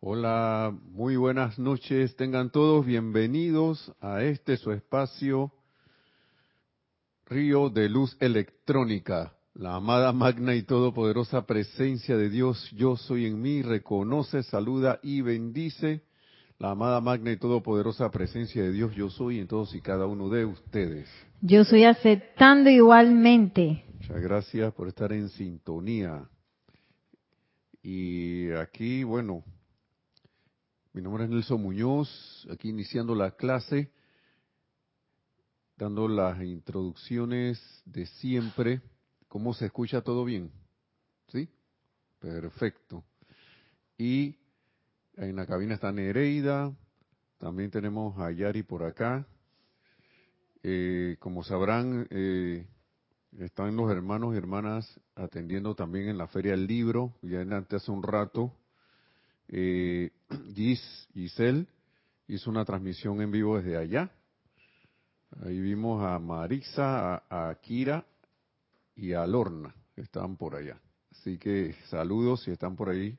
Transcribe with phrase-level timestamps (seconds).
[0.00, 2.14] Hola, muy buenas noches.
[2.14, 5.52] Tengan todos bienvenidos a este su espacio
[7.26, 9.32] Río de Luz Electrónica.
[9.54, 15.20] La amada magna y todopoderosa presencia de Dios, yo soy en mí, reconoce, saluda y
[15.20, 16.04] bendice.
[16.60, 20.28] La amada magna y todopoderosa presencia de Dios, yo soy en todos y cada uno
[20.28, 21.08] de ustedes.
[21.40, 23.84] Yo soy aceptando igualmente.
[23.94, 26.22] Muchas gracias por estar en sintonía.
[27.82, 29.42] Y aquí, bueno,
[30.98, 33.92] mi nombre es Nelson Muñoz, aquí iniciando la clase,
[35.76, 38.80] dando las introducciones de siempre.
[39.28, 40.50] ¿Cómo se escucha todo bien?
[41.28, 41.48] ¿Sí?
[42.18, 43.04] Perfecto.
[43.96, 44.34] Y
[45.14, 46.74] en la cabina está Nereida,
[47.38, 49.24] también tenemos a Yari por acá.
[50.64, 52.66] Eh, como sabrán, eh,
[53.38, 57.92] están los hermanos y hermanas atendiendo también en la Feria del Libro, ya antes hace
[57.92, 58.52] un rato
[59.48, 60.10] eh,
[60.54, 61.66] Gis, Giselle
[62.26, 64.10] hizo una transmisión en vivo desde allá.
[65.42, 68.04] Ahí vimos a Marisa, a, Kira
[68.96, 70.80] y a Lorna, que estaban por allá.
[71.12, 73.18] Así que saludos si están por ahí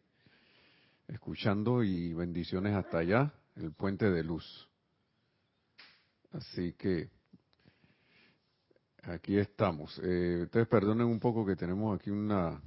[1.08, 4.70] escuchando y bendiciones hasta allá, el puente de luz.
[6.32, 7.10] Así que
[9.04, 10.00] aquí estamos.
[10.04, 12.62] Eh, ustedes perdonen un poco que tenemos aquí una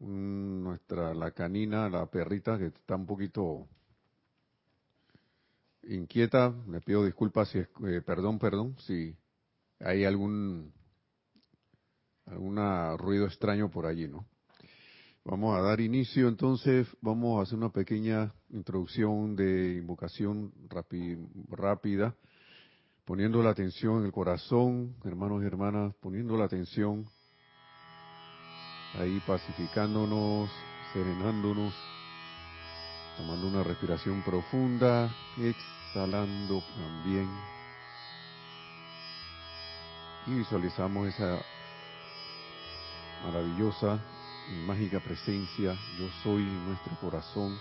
[0.00, 3.68] nuestra, la canina, la perrita que está un poquito
[5.84, 9.14] inquieta, le pido disculpas si es, eh, perdón, perdón, si
[9.78, 10.72] hay algún,
[12.26, 12.56] algún
[12.98, 14.26] ruido extraño por allí, ¿no?
[15.22, 20.52] Vamos a dar inicio entonces, vamos a hacer una pequeña introducción de invocación
[21.50, 22.16] rápida,
[23.04, 27.06] poniendo la atención en el corazón, hermanos y hermanas, poniendo la atención
[28.98, 30.50] ahí pacificándonos,
[30.92, 31.74] serenándonos,
[33.16, 37.28] tomando una respiración profunda, exhalando también.
[40.26, 41.40] Y visualizamos esa
[43.24, 43.98] maravillosa
[44.50, 47.58] y mágica presencia, yo soy en nuestro corazón,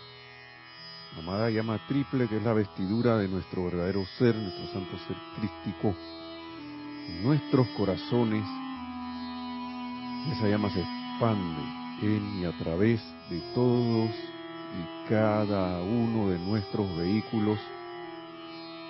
[1.17, 5.96] amada llama triple que es la vestidura de nuestro verdadero ser, nuestro santo ser crístico,
[7.23, 8.44] nuestros corazones,
[10.31, 17.59] esa llama se en y a través de todos y cada uno de nuestros vehículos,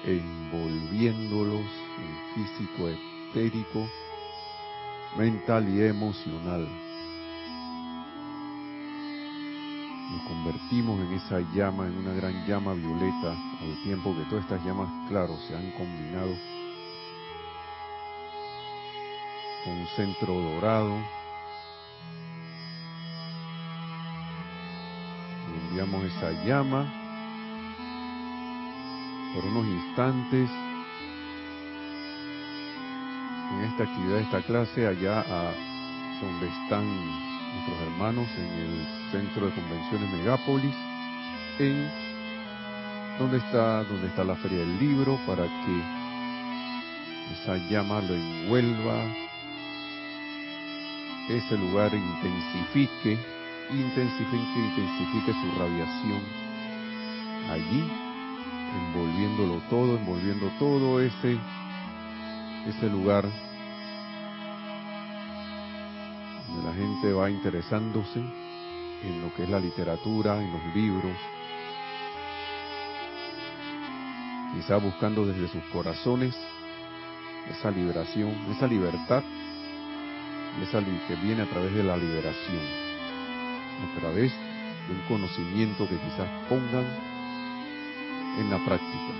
[0.05, 1.65] envolviéndolos
[1.97, 2.87] en físico,
[3.29, 3.87] etérico,
[5.17, 6.67] mental y emocional.
[10.11, 14.63] Nos convertimos en esa llama, en una gran llama violeta, al tiempo que todas estas
[14.63, 16.35] llamas, claro, se han combinado
[19.65, 21.18] con un centro dorado,
[25.79, 26.91] enviamos esa llama
[29.33, 30.49] por unos instantes.
[33.53, 35.53] En esta actividad, esta clase, allá a
[36.21, 40.75] donde están nuestros hermanos en el centro de convenciones Megápolis,
[41.59, 41.89] en
[43.17, 45.81] donde está, donde está la feria del libro, para que
[47.33, 49.03] esa llama lo envuelva,
[51.29, 53.38] ese lugar intensifique
[53.71, 56.21] intensifique, intensifique su radiación
[57.51, 57.91] allí,
[58.75, 61.37] envolviéndolo todo, envolviendo todo ese,
[62.67, 63.25] ese lugar
[66.47, 71.15] donde la gente va interesándose en lo que es la literatura, en los libros,
[74.55, 76.35] quizá buscando desde sus corazones
[77.49, 79.23] esa liberación, esa libertad,
[80.61, 82.88] esa que viene a través de la liberación
[83.83, 84.31] a través
[84.87, 86.85] de un conocimiento que quizás pongan
[88.39, 89.13] en la práctica.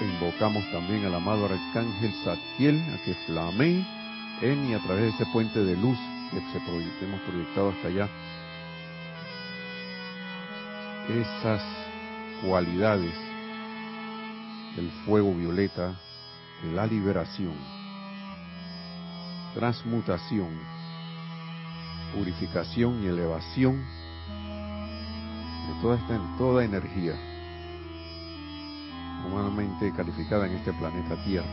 [0.00, 3.86] Invocamos también al amado arcángel Satiel a que flamee
[4.40, 5.98] en y a través de ese puente de luz
[6.30, 8.08] que hemos proyectado hasta allá
[11.08, 11.62] esas
[12.42, 13.14] cualidades
[14.76, 15.94] del fuego violeta,
[16.62, 17.54] de la liberación,
[19.54, 20.58] transmutación,
[22.14, 23.84] purificación y elevación
[25.66, 27.14] de toda esta toda energía
[29.26, 31.48] humanamente calificada en este planeta Tierra.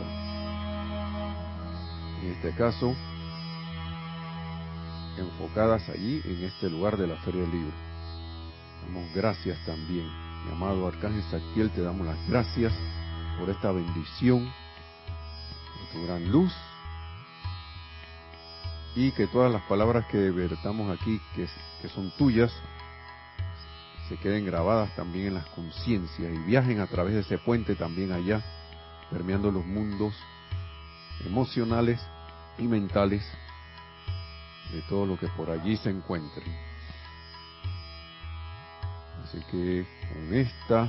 [2.22, 2.94] En este caso,
[5.18, 7.74] enfocadas allí en este lugar de la Feria del Libro.
[8.86, 10.06] Damos gracias también,
[10.44, 12.72] mi amado Arcángel Saquiel, te damos las gracias
[13.38, 16.52] por esta bendición, por tu gran luz
[18.94, 21.48] y que todas las palabras que vertamos aquí, que,
[21.80, 22.52] que son tuyas,
[24.08, 28.12] se queden grabadas también en las conciencias y viajen a través de ese puente también
[28.12, 28.42] allá,
[29.10, 30.14] permeando los mundos
[31.24, 32.00] emocionales
[32.58, 33.24] y mentales
[34.72, 36.44] de todo lo que por allí se encuentre.
[39.24, 40.88] Así que con esta,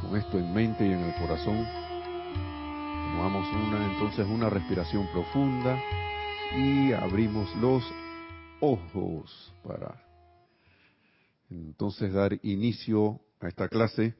[0.00, 1.64] con esto en mente y en el corazón,
[3.12, 5.78] tomamos una entonces una respiración profunda
[6.56, 7.84] y abrimos los
[8.60, 10.02] ojos para
[11.48, 14.14] entonces dar inicio a esta clase.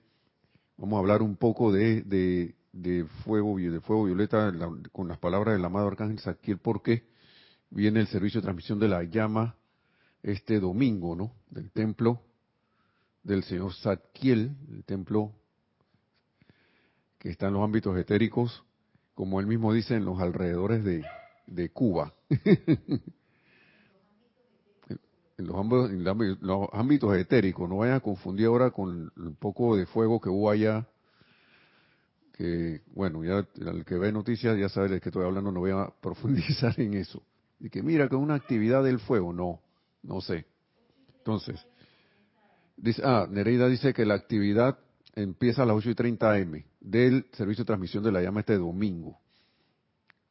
[0.76, 4.52] Vamos a hablar un poco de, de, de fuego, de fuego violeta
[4.92, 7.04] con las palabras del amado Arcángel Saquiel, porque
[7.68, 9.56] viene el servicio de transmisión de la llama
[10.22, 11.32] este domingo, ¿no?
[11.50, 12.22] Del templo
[13.22, 15.32] del señor Saquiel, el templo
[17.18, 18.64] que está en los ámbitos etéricos,
[19.14, 21.04] como él mismo dice, en los alrededores de,
[21.50, 22.14] de Cuba.
[25.38, 30.28] en los, ámbitos, etéricos, no vayan a confundir ahora con un poco de fuego que
[30.28, 30.86] hubo allá,
[32.32, 35.72] que bueno, ya el que ve noticias ya sabe de qué estoy hablando, no voy
[35.72, 37.22] a profundizar en eso.
[37.58, 39.60] Y que mira, que una actividad del fuego, no,
[40.02, 40.46] no sé.
[41.18, 41.66] Entonces,
[42.76, 44.78] dice, ah, Nereida dice que la actividad
[45.14, 48.56] empieza a las 8 y 30 am del servicio de transmisión de la llama este
[48.56, 49.19] domingo.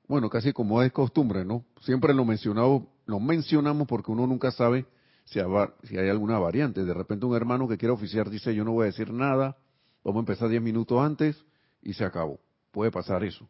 [0.10, 1.64] Bueno, casi como es costumbre, ¿no?
[1.82, 4.88] Siempre lo mencionado, lo mencionamos porque uno nunca sabe
[5.24, 6.84] si, hay alguna variante.
[6.84, 9.56] De repente un hermano que quiera oficiar dice, yo no voy a decir nada,
[10.04, 11.46] vamos a empezar 10 minutos antes
[11.84, 12.40] y se acabó.
[12.72, 13.48] Puede pasar eso.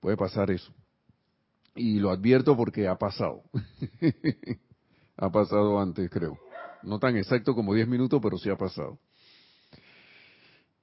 [0.00, 0.74] Puede pasar eso.
[1.76, 3.44] Y lo advierto porque ha pasado.
[5.16, 6.36] ha pasado antes, creo.
[6.82, 8.98] No tan exacto como 10 minutos, pero sí ha pasado.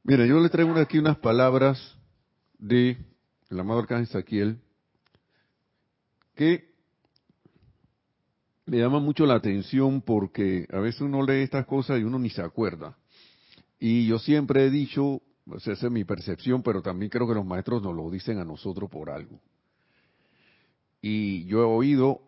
[0.04, 1.98] Mira, yo le traigo aquí unas palabras
[2.58, 3.11] de
[3.52, 4.58] el amado Arcángel Saquiel
[6.36, 6.72] que
[8.66, 12.30] me llama mucho la atención porque a veces uno lee estas cosas y uno ni
[12.30, 12.98] se acuerda.
[13.78, 15.22] Y yo siempre he dicho,
[15.58, 18.90] esa es mi percepción, pero también creo que los maestros nos lo dicen a nosotros
[18.90, 19.42] por algo.
[21.02, 22.22] Y yo he oído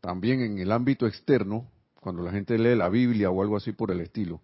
[0.00, 1.68] también en el ámbito externo,
[2.00, 4.40] cuando la gente lee la Biblia o algo así por el estilo,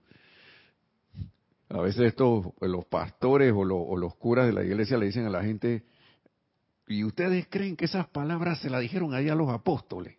[1.68, 5.30] a veces estos, los pastores o, o los curas de la iglesia le dicen a
[5.30, 5.84] la gente,
[6.86, 10.16] ¿y ustedes creen que esas palabras se las dijeron ahí a los apóstoles?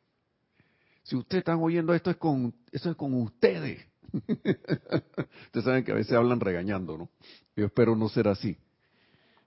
[1.04, 3.86] Si ustedes están oyendo esto es con eso es con ustedes.
[4.12, 7.10] ustedes saben que a veces hablan regañando, ¿no?
[7.56, 8.58] Yo espero no ser así.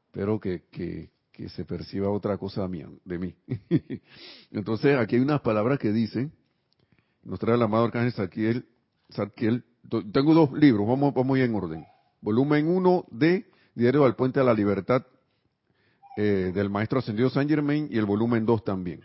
[0.06, 1.10] Espero que, que,
[1.50, 3.34] se perciba otra cosa mía, de mí.
[4.50, 6.32] Entonces, aquí hay unas palabras que dicen,
[7.22, 8.64] nos trae el amado Arcángel
[9.10, 9.64] Sarkiel,
[10.12, 11.86] tengo dos libros, vamos, vamos en orden.
[12.20, 15.04] Volumen 1 de Diario al Puente a la Libertad
[16.20, 19.00] eh, del Maestro Ascendido San Germain y el volumen 2 también.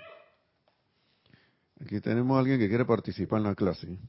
[1.80, 4.00] Aquí tenemos a alguien que quiere participar en la clase.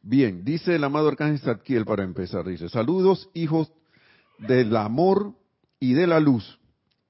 [0.00, 3.70] Bien, dice el amado Arcángel Zadkiel para empezar, dice, saludos hijos
[4.38, 5.34] del amor
[5.78, 6.58] y de la luz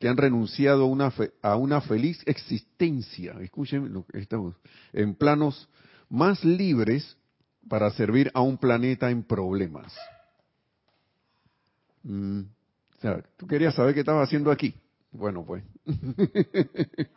[0.01, 4.57] que han renunciado a una, a una feliz existencia, escuchen lo que estamos,
[4.93, 5.69] en planos
[6.09, 7.17] más libres
[7.69, 9.95] para servir a un planeta en problemas.
[12.03, 12.43] Mm,
[13.37, 14.75] tú querías saber qué estaba haciendo aquí.
[15.13, 15.63] Bueno, pues.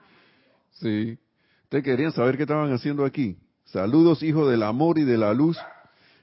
[0.72, 1.18] sí.
[1.63, 3.38] Ustedes querían saber qué estaban haciendo aquí.
[3.66, 5.58] Saludos, hijos del amor y de la luz,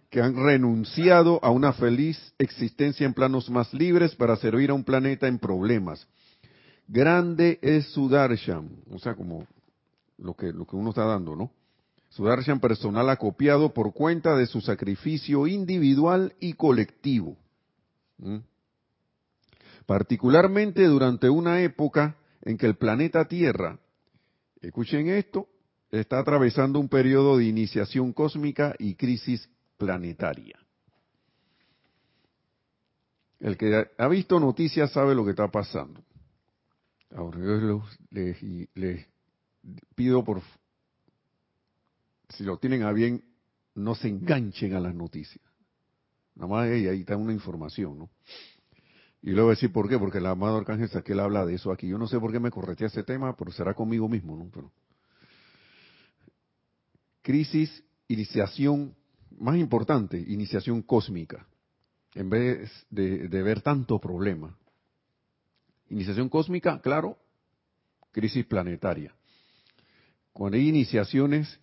[0.08, 4.84] que han renunciado a una feliz existencia en planos más libres para servir a un
[4.84, 6.06] planeta en problemas.
[6.88, 9.46] Grande es su darshan, o sea, como
[10.18, 11.50] lo que, lo que uno está dando, ¿no?
[12.08, 17.36] Su darshan personal acopiado por cuenta de su sacrificio individual y colectivo.
[19.86, 23.78] Particularmente durante una época en que el planeta Tierra
[24.60, 25.48] escuchen esto,
[25.90, 30.58] está atravesando un periodo de iniciación cósmica y crisis planetaria.
[33.40, 36.02] El que ha visto noticias sabe lo que está pasando.
[37.14, 39.06] Ahora yo les,
[39.94, 40.42] pido por,
[42.30, 43.22] si lo tienen a bien,
[43.74, 45.44] no se enganchen a las noticias.
[46.34, 48.10] Nada más ahí, ahí está una información, ¿no?
[49.26, 51.88] Y luego decir por qué, porque el amado Arcángel Saquiel habla de eso aquí.
[51.88, 54.70] Yo no sé por qué me corretea ese tema, pero será conmigo mismo, ¿no?
[57.22, 58.94] Crisis, iniciación,
[59.38, 61.46] más importante, iniciación cósmica,
[62.12, 64.54] en vez de ver tanto problema.
[65.88, 67.16] Iniciación cósmica, claro,
[68.12, 69.14] crisis planetaria.
[70.34, 71.58] Cuando hay iniciaciones,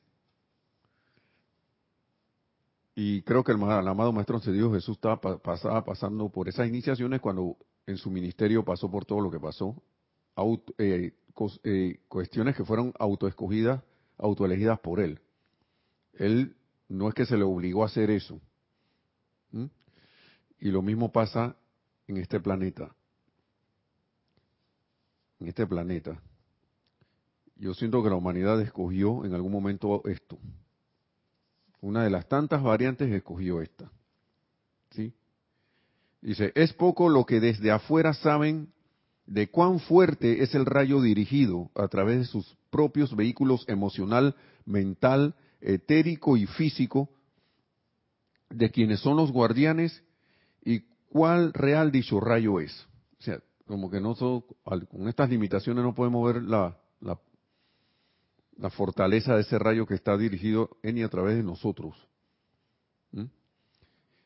[3.03, 7.58] y creo que el, amado Maestro Dios Jesús estaba pasaba pasando por esas iniciaciones cuando
[7.88, 9.81] en su ministerio pasó por todo lo que pasó.
[10.77, 11.12] Eh,
[11.63, 13.81] eh, cuestiones que fueron autoescogidas,
[14.20, 15.20] autoelegidas por él.
[16.13, 16.55] Él
[16.89, 18.39] no es que se le obligó a hacer eso.
[20.60, 21.55] Y lo mismo pasa
[22.05, 22.96] en este planeta.
[25.39, 26.22] En este planeta.
[27.55, 30.38] Yo siento que la humanidad escogió en algún momento esto.
[31.81, 33.91] Una de las tantas variantes escogió esta.
[34.91, 35.13] ¿Sí?
[36.21, 38.71] Dice, es poco lo que desde afuera saben
[39.25, 44.35] de cuán fuerte es el rayo dirigido a través de sus propios vehículos emocional,
[44.65, 47.09] mental, etérico y físico,
[48.50, 50.03] de quienes son los guardianes
[50.63, 52.88] y cuál real dicho rayo es.
[53.19, 57.17] O sea, como que no con estas limitaciones no podemos ver la, la,
[58.62, 61.96] la, fortaleza de ese rayo que está dirigido en y a través de nosotros.
[63.12, 63.25] ¿Mm?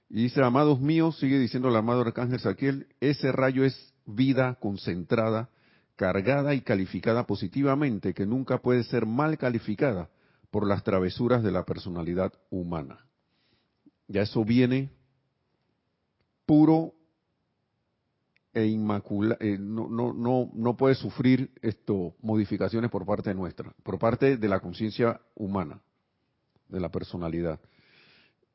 [0.10, 5.50] Y dice, amados míos, sigue diciendo el amado arcángel Saquiel, ese rayo es vida concentrada,
[5.96, 10.10] cargada y calificada positivamente, que nunca puede ser mal calificada
[10.52, 13.06] por las travesuras de la personalidad humana.
[14.08, 14.92] Ya eso viene
[16.46, 16.94] puro
[18.56, 24.00] e inmaculado, eh, no, no, no, no puede sufrir esto, modificaciones por parte nuestra, por
[24.00, 25.82] parte de la conciencia humana,
[26.70, 27.60] de la personalidad.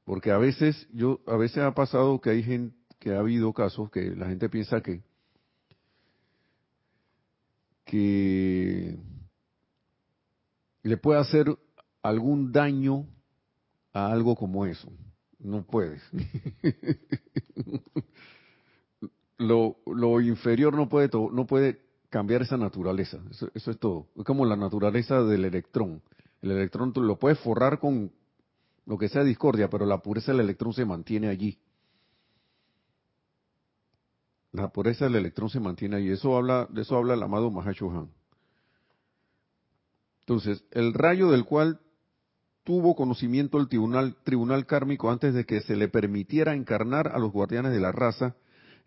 [0.05, 3.91] Porque a veces, yo, a veces ha pasado que hay gente, que ha habido casos
[3.91, 5.03] que la gente piensa que,
[7.85, 8.99] que
[10.83, 11.47] le puede hacer
[12.03, 13.07] algún daño
[13.93, 14.91] a algo como eso.
[15.39, 16.03] No puedes.
[19.41, 21.81] lo, lo, inferior no puede, no puede
[22.11, 23.19] cambiar esa naturaleza.
[23.31, 24.07] Eso, es todo.
[24.17, 26.03] Es como la naturaleza del electrón.
[26.43, 28.13] El electrón lo puedes forrar con
[28.87, 31.59] lo que sea discordia, pero la pureza del electrón se mantiene allí.
[34.53, 36.11] La pureza del electrón se mantiene allí.
[36.11, 38.11] Eso habla, de eso habla el amado Mahashohan.
[40.21, 41.81] Entonces, el rayo del cual
[42.65, 47.33] tuvo conocimiento el tribunal, tribunal kármico antes de que se le permitiera encarnar a los
[47.33, 48.37] guardianes de la raza,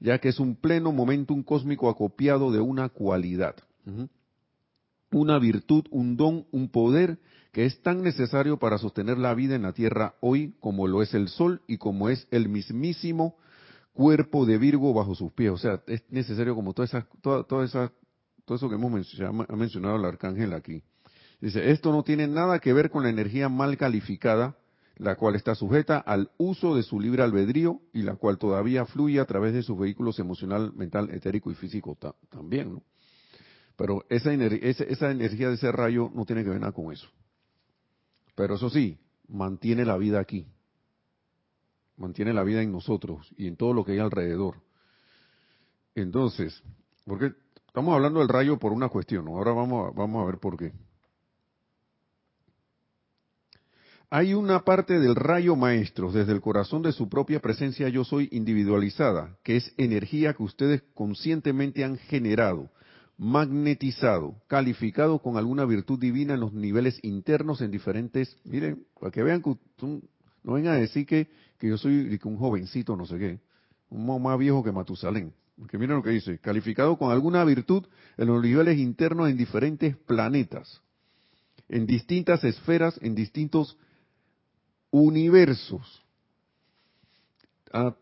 [0.04, 3.56] ya que es un pleno momentum cósmico acopiado de una cualidad,
[5.12, 7.20] una virtud, un don, un poder
[7.54, 11.14] que es tan necesario para sostener la vida en la tierra hoy como lo es
[11.14, 13.38] el sol y como es el mismísimo
[13.94, 15.52] cuerpo de Virgo bajo sus pies.
[15.52, 17.94] O sea, es necesario como toda esa, toda, toda esa,
[18.44, 20.84] todo eso que hemos mencionado, ha mencionado el arcángel aquí.
[21.40, 24.58] Dice, esto no tiene nada que ver con la energía mal calificada,
[24.98, 29.20] la cual está sujeta al uso de su libre albedrío y la cual todavía fluye
[29.20, 31.98] a través de sus vehículos emocional, mental, etérico y físico
[32.30, 32.82] también.
[33.76, 37.08] Pero esa, esa energía de ese rayo no tiene que ver nada con eso.
[38.36, 40.48] Pero eso sí, mantiene la vida aquí.
[41.98, 44.62] Mantiene la vida en nosotros y en todo lo que hay alrededor.
[45.96, 46.64] Entonces,
[47.06, 47.34] porque
[47.68, 50.72] estamos hablando del rayo por una cuestión, ahora vamos a, vamos a ver por qué.
[54.16, 58.30] Hay una parte del rayo maestro, desde el corazón de su propia presencia yo soy
[58.32, 62.70] individualizada, que es energía que ustedes conscientemente han generado,
[63.18, 69.24] magnetizado, calificado con alguna virtud divina en los niveles internos en diferentes, miren, para que
[69.24, 71.28] vean que no vengan a decir que,
[71.58, 73.40] que yo soy un jovencito, no sé qué,
[73.90, 75.34] un más viejo que Matusalén.
[75.58, 79.98] Porque miren lo que dice, calificado con alguna virtud en los niveles internos en diferentes
[79.98, 80.84] planetas,
[81.68, 83.76] en distintas esferas, en distintos
[84.94, 86.06] universos.
[87.74, 87.96] Ah,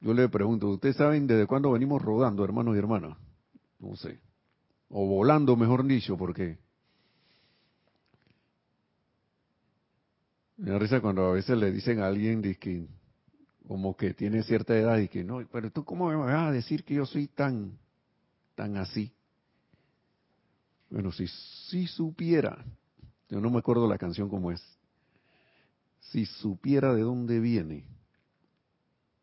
[0.00, 3.16] yo le pregunto, ¿ustedes saben desde cuándo venimos rodando, hermanos y hermanas?
[3.78, 4.18] No sé.
[4.88, 6.58] O volando, mejor dicho, porque...
[10.56, 12.88] Me da risa cuando a veces le dicen a alguien que,
[13.68, 16.84] como que tiene cierta edad y que no, pero tú cómo me vas a decir
[16.84, 17.78] que yo soy tan,
[18.56, 19.12] tan así.
[20.90, 21.26] Bueno, si,
[21.68, 22.64] si supiera,
[23.28, 24.73] yo no me acuerdo la canción como es,
[26.10, 27.84] si supiera de dónde viene.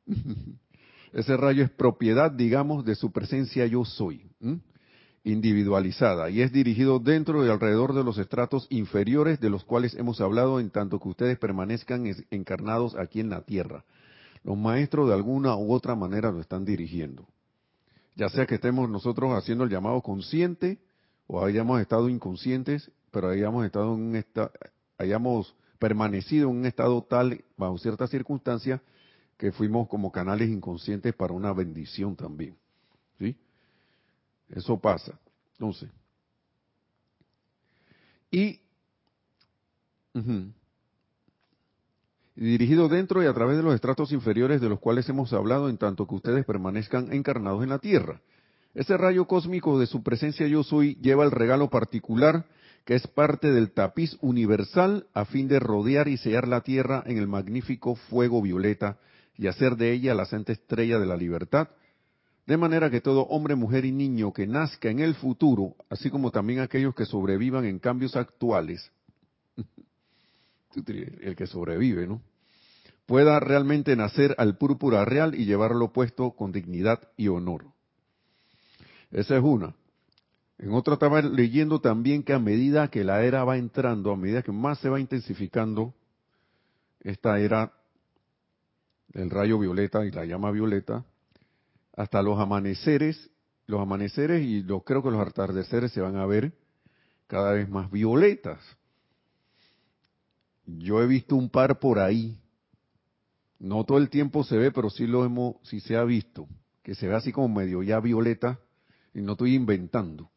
[1.13, 4.29] Ese rayo es propiedad, digamos, de su presencia yo soy,
[5.23, 10.21] individualizada, y es dirigido dentro y alrededor de los estratos inferiores de los cuales hemos
[10.21, 13.83] hablado en tanto que ustedes permanezcan encarnados aquí en la tierra.
[14.43, 17.27] Los maestros de alguna u otra manera lo están dirigiendo.
[18.15, 20.79] Ya sea que estemos nosotros haciendo el llamado consciente
[21.27, 24.25] o hayamos estado inconscientes, pero hayamos estado en un
[24.97, 28.79] hayamos permanecido en un estado tal, bajo ciertas circunstancias,
[29.35, 32.55] que fuimos como canales inconscientes para una bendición también.
[33.17, 33.35] ¿Sí?
[34.47, 35.19] Eso pasa.
[35.53, 35.89] Entonces,
[38.29, 38.61] y
[42.35, 45.77] dirigido dentro y a través de los estratos inferiores de los cuales hemos hablado en
[45.77, 48.21] tanto que ustedes permanezcan encarnados en la tierra.
[48.75, 52.45] Ese rayo cósmico de su presencia yo soy lleva el regalo particular
[52.85, 57.17] que es parte del tapiz universal a fin de rodear y sellar la tierra en
[57.17, 58.97] el magnífico fuego violeta
[59.37, 61.69] y hacer de ella la santa estrella de la libertad,
[62.47, 66.31] de manera que todo hombre, mujer y niño que nazca en el futuro, así como
[66.31, 68.91] también aquellos que sobrevivan en cambios actuales,
[70.75, 72.21] el que sobrevive, ¿no?
[73.05, 77.65] Pueda realmente nacer al púrpura real y llevarlo puesto con dignidad y honor.
[79.11, 79.75] Esa es una.
[80.61, 84.43] En otra estaba leyendo también que a medida que la era va entrando, a medida
[84.43, 85.95] que más se va intensificando
[86.99, 87.73] esta era
[89.13, 91.03] el rayo violeta y la llama violeta,
[91.97, 93.31] hasta los amaneceres,
[93.65, 96.53] los amaneceres y yo creo que los atardeceres se van a ver
[97.25, 98.59] cada vez más violetas.
[100.67, 102.39] Yo he visto un par por ahí.
[103.57, 106.47] No todo el tiempo se ve, pero sí lo hemos, sí se ha visto,
[106.83, 108.59] que se ve así como medio ya violeta,
[109.13, 110.29] y no estoy inventando.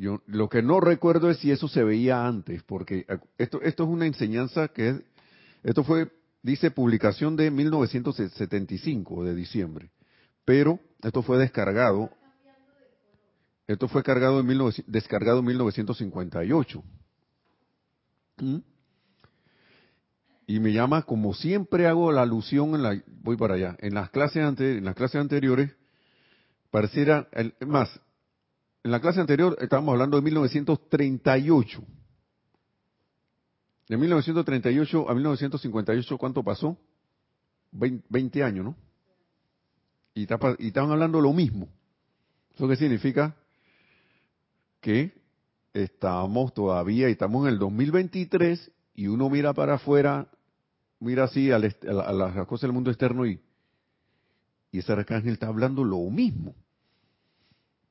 [0.00, 3.04] Yo lo que no recuerdo es si eso se veía antes, porque
[3.36, 5.02] esto, esto es una enseñanza que es,
[5.62, 6.10] esto fue,
[6.42, 9.90] dice publicación de 1975, de diciembre,
[10.46, 12.08] pero esto fue descargado,
[13.66, 14.48] esto fue cargado en
[14.86, 16.82] descargado en 1958.
[18.38, 18.56] ¿Mm?
[20.46, 24.08] Y me llama, como siempre hago la alusión, en la, voy para allá, en las
[24.08, 25.70] clases, ante, en las clases anteriores,
[26.70, 28.00] pareciera, el, más,
[28.82, 31.82] en la clase anterior estábamos hablando de 1938.
[33.88, 36.78] De 1938 a 1958, ¿cuánto pasó?
[37.72, 38.76] 20, años, ¿no?
[40.14, 40.22] Y,
[40.58, 41.68] y estaban hablando lo mismo.
[42.54, 43.36] ¿Eso qué significa?
[44.80, 45.12] Que
[45.72, 50.28] estamos todavía, estamos en el 2023, y uno mira para afuera,
[50.98, 53.40] mira así a, las cosas del mundo externo y,
[54.72, 56.54] y ese arcángel está hablando lo mismo.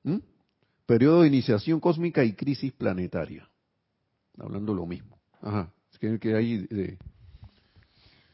[0.04, 0.18] ¿Mm?
[0.90, 3.48] Periodo de iniciación cósmica y crisis planetaria.
[4.40, 5.20] Hablando lo mismo.
[5.40, 5.72] Ajá.
[6.00, 6.98] que hay de...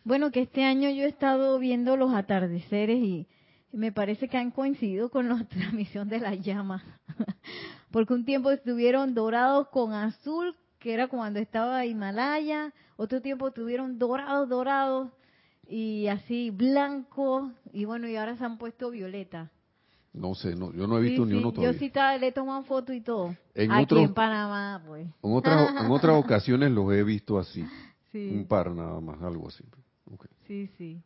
[0.05, 3.27] Bueno, que este año yo he estado viendo los atardeceres y
[3.73, 6.82] me parece que han coincidido con la transmisión de la llama.
[7.91, 12.73] Porque un tiempo estuvieron dorados con azul, que era cuando estaba Himalaya.
[12.95, 15.12] Otro tiempo estuvieron dorados, dorados
[15.67, 17.51] y así blanco.
[17.73, 19.51] Y bueno, y ahora se han puesto violeta.
[20.15, 21.73] No sé, no, yo no he visto ni uno todavía.
[21.73, 23.36] Yo sí le he tomado foto y todo.
[23.69, 25.06] Aquí en Panamá, pues.
[25.21, 27.65] En otras, en otras ocasiones los he visto así.
[28.13, 29.63] Un par nada más, algo así.
[30.47, 31.01] Sí, sí.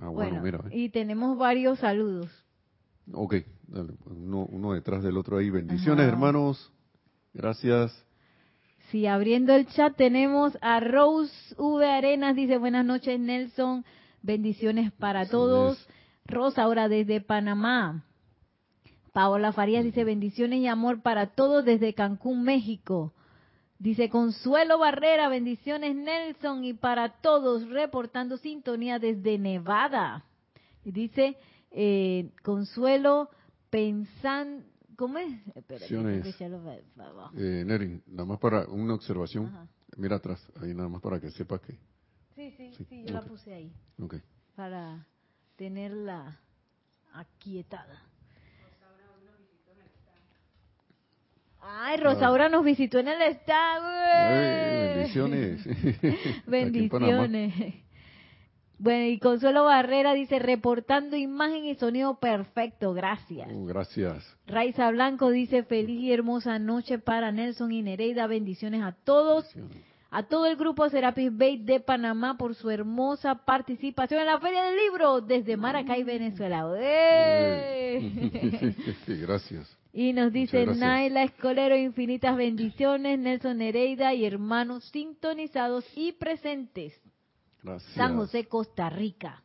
[0.00, 0.60] Ah, bueno, mira.
[0.70, 2.30] Y tenemos varios saludos.
[3.12, 3.34] Ok,
[3.66, 5.50] dale, pues, uno, uno detrás del otro ahí.
[5.50, 6.72] Bendiciones, hermanos.
[7.34, 8.06] Gracias.
[8.90, 11.84] Sí, abriendo el chat tenemos a Rose V.
[11.84, 13.84] Arenas, dice buenas noches Nelson,
[14.22, 15.88] bendiciones para todos.
[16.24, 18.04] Rosa, ahora desde Panamá.
[19.16, 23.14] Paola Farías dice bendiciones y amor para todos desde Cancún, México.
[23.78, 30.26] Dice Consuelo Barrera, bendiciones Nelson y para todos, reportando sintonía desde Nevada.
[30.84, 31.38] Y dice
[31.70, 33.30] eh, Consuelo
[33.70, 35.32] pensando, ¿cómo es?
[37.38, 39.50] eh, Neri, nada más para una observación,
[39.96, 41.72] mira atrás, ahí nada más para que sepa que...
[42.34, 43.72] Sí, sí, sí, yo la puse ahí.
[43.98, 44.20] Okay.
[44.54, 45.06] Para
[45.56, 46.38] tenerla
[47.14, 48.02] aquietada.
[51.68, 53.86] Ay, Rosaura nos visitó en el estado.
[54.94, 55.66] bendiciones.
[56.46, 57.74] bendiciones.
[58.78, 63.48] Bueno, y Consuelo Barrera dice, reportando imagen y sonido perfecto, gracias.
[63.52, 64.36] Oh, gracias.
[64.46, 69.50] Raiza Blanco dice, feliz y hermosa noche para Nelson y Nereida, bendiciones a todos.
[70.10, 74.62] A todo el grupo Serapis Bay de Panamá por su hermosa participación en la Feria
[74.62, 76.64] del Libro desde Maracay, Venezuela.
[79.06, 79.75] Gracias.
[79.98, 86.92] Y nos dice Naila Escolero, infinitas bendiciones, Nelson Nereida y hermanos sintonizados y presentes.
[87.62, 87.94] Gracias.
[87.94, 89.42] San José, Costa Rica.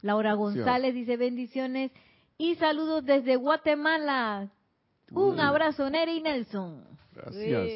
[0.00, 1.92] Laura González dice bendiciones
[2.38, 4.50] y saludos desde Guatemala.
[5.12, 6.82] Un abrazo, Neri y Nelson.
[7.14, 7.68] Gracias.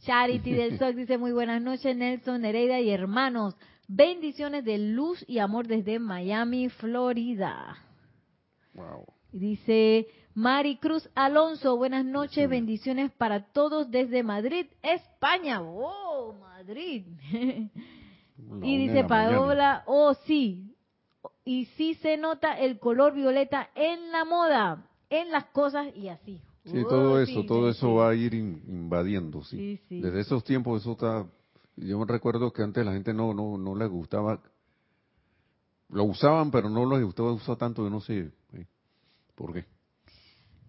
[0.00, 3.54] Charity del SOC dice muy buenas noches, Nelson, Nereida y hermanos.
[3.86, 7.76] Bendiciones de luz y amor desde Miami, Florida.
[8.74, 9.06] Wow.
[9.30, 15.60] Dice Mari Cruz Alonso, buenas noches, bendiciones para todos desde Madrid, España.
[15.60, 17.04] ¡Oh, Madrid!
[18.62, 20.74] y dice Paola, oh sí,
[21.44, 26.40] y sí se nota el color violeta en la moda, en las cosas y así.
[26.64, 29.78] Sí, todo oh, eso, todo eso va a ir invadiendo, sí.
[29.90, 31.26] Desde esos tiempos eso está,
[31.76, 34.40] yo me recuerdo que antes la gente no, no, no les gustaba,
[35.90, 38.30] lo usaban pero no les gustaba usar tanto, yo no sé.
[39.34, 39.66] ¿Por qué?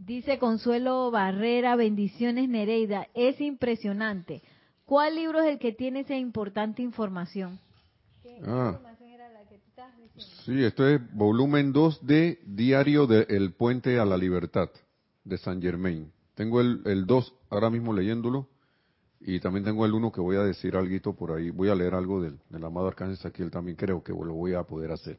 [0.05, 4.41] Dice Consuelo Barrera, bendiciones Nereida, es impresionante.
[4.85, 7.57] ¿Cuál libro es el que tiene esa importante información?
[8.45, 8.77] ah.
[10.45, 14.69] Sí, esto es volumen 2 de Diario del El Puente a la Libertad
[15.23, 16.11] de San Germain.
[16.35, 18.49] Tengo el 2 ahora mismo leyéndolo
[19.21, 21.49] y también tengo el 1 que voy a decir algo por ahí.
[21.49, 24.63] Voy a leer algo del, del amado Arcángel Saquiel también creo que lo voy a
[24.63, 25.17] poder hacer.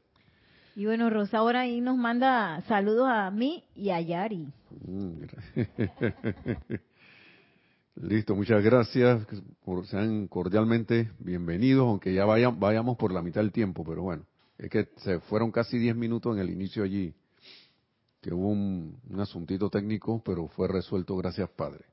[0.77, 4.49] Y bueno, Rosa ahora ahí nos manda saludos a mí y a Yari.
[4.85, 5.23] Mm,
[8.09, 9.25] Listo, muchas gracias.
[9.85, 14.27] Sean cordialmente bienvenidos, aunque ya vayan, vayamos por la mitad del tiempo, pero bueno,
[14.59, 17.15] es que se fueron casi 10 minutos en el inicio allí,
[18.21, 21.85] que hubo un asuntito técnico, pero fue resuelto, gracias Padre.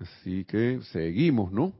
[0.00, 1.72] Así que seguimos, ¿no?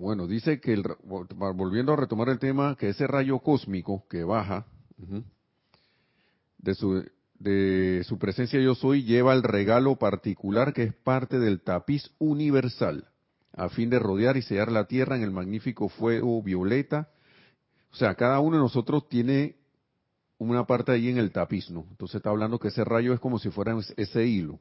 [0.00, 4.64] Bueno, dice que, el, volviendo a retomar el tema, que ese rayo cósmico que baja
[6.56, 7.04] de, su,
[7.38, 13.10] de su presencia yo soy lleva el regalo particular que es parte del tapiz universal,
[13.52, 17.10] a fin de rodear y sellar la tierra en el magnífico fuego violeta.
[17.92, 19.56] O sea, cada uno de nosotros tiene
[20.38, 21.84] una parte ahí en el tapiz, ¿no?
[21.90, 24.60] Entonces está hablando que ese rayo es como si fuera ese hilo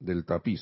[0.00, 0.60] del tapiz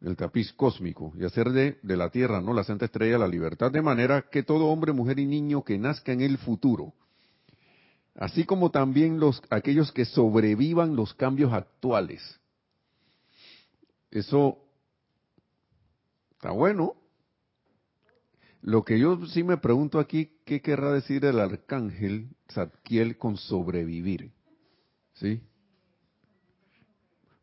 [0.00, 2.52] el tapiz cósmico y hacer de, la tierra, ¿no?
[2.52, 6.12] La santa estrella, la libertad, de manera que todo hombre, mujer y niño que nazca
[6.12, 6.94] en el futuro,
[8.14, 12.22] así como también los, aquellos que sobrevivan los cambios actuales.
[14.10, 14.58] Eso
[16.32, 16.94] está bueno.
[18.62, 24.32] Lo que yo sí me pregunto aquí, ¿qué querrá decir el arcángel Zadkiel con sobrevivir?
[25.14, 25.40] ¿Sí?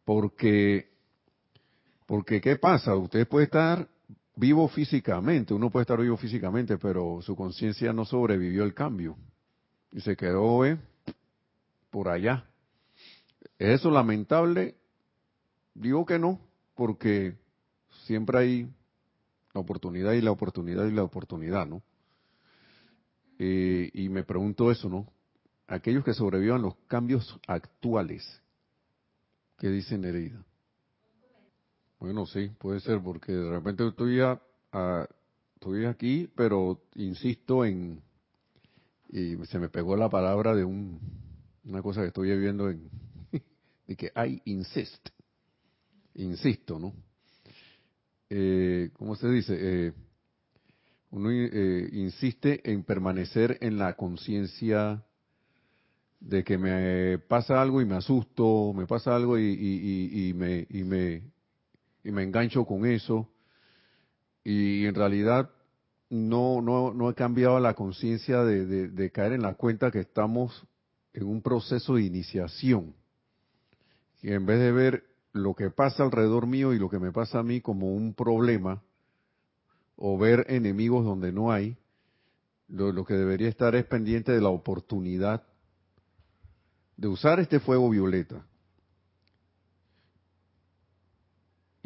[0.04, 0.95] Porque
[2.06, 2.96] porque ¿qué pasa?
[2.96, 3.88] Usted puede estar
[4.36, 9.18] vivo físicamente, uno puede estar vivo físicamente, pero su conciencia no sobrevivió el cambio
[9.92, 10.78] y se quedó eh,
[11.90, 12.46] por allá.
[13.58, 14.76] ¿Es eso lamentable?
[15.74, 16.40] Digo que no,
[16.76, 17.36] porque
[18.06, 18.70] siempre hay
[19.54, 21.82] la oportunidad y la oportunidad y la oportunidad, ¿no?
[23.40, 25.08] Eh, y me pregunto eso, ¿no?
[25.68, 28.42] Aquellos que sobrevivan los cambios actuales,
[29.58, 30.44] ¿qué dice Nereida?
[32.00, 34.20] Bueno, sí, puede ser, porque de repente estoy,
[35.56, 38.02] estoy aquí, pero insisto en,
[39.10, 41.00] y se me pegó la palabra de un,
[41.64, 42.90] una cosa que estoy viendo en,
[43.88, 45.10] de que hay insist,
[46.16, 46.94] insisto, ¿no?
[48.30, 49.58] Eh, ¿Cómo se dice?
[49.58, 49.94] Eh,
[51.12, 55.06] uno eh, insiste en permanecer en la conciencia
[56.20, 59.44] de que me pasa algo y me asusto, me pasa algo y,
[60.30, 61.35] y, me, y me
[62.06, 63.28] y me engancho con eso
[64.44, 65.50] y en realidad
[66.12, 70.68] no, no, no he cambiado la conciencia de, caer en la cuenta que estamos
[71.14, 72.94] en un proceso de iniciación.
[74.22, 77.40] Y en vez de ver lo que pasa alrededor mío y lo que me pasa
[77.40, 78.84] a mí como un problema,
[79.96, 81.76] o ver enemigos donde no hay,
[82.68, 85.44] lo que debería estar es pendiente de la oportunidad
[86.98, 88.46] de usar este fuego violeta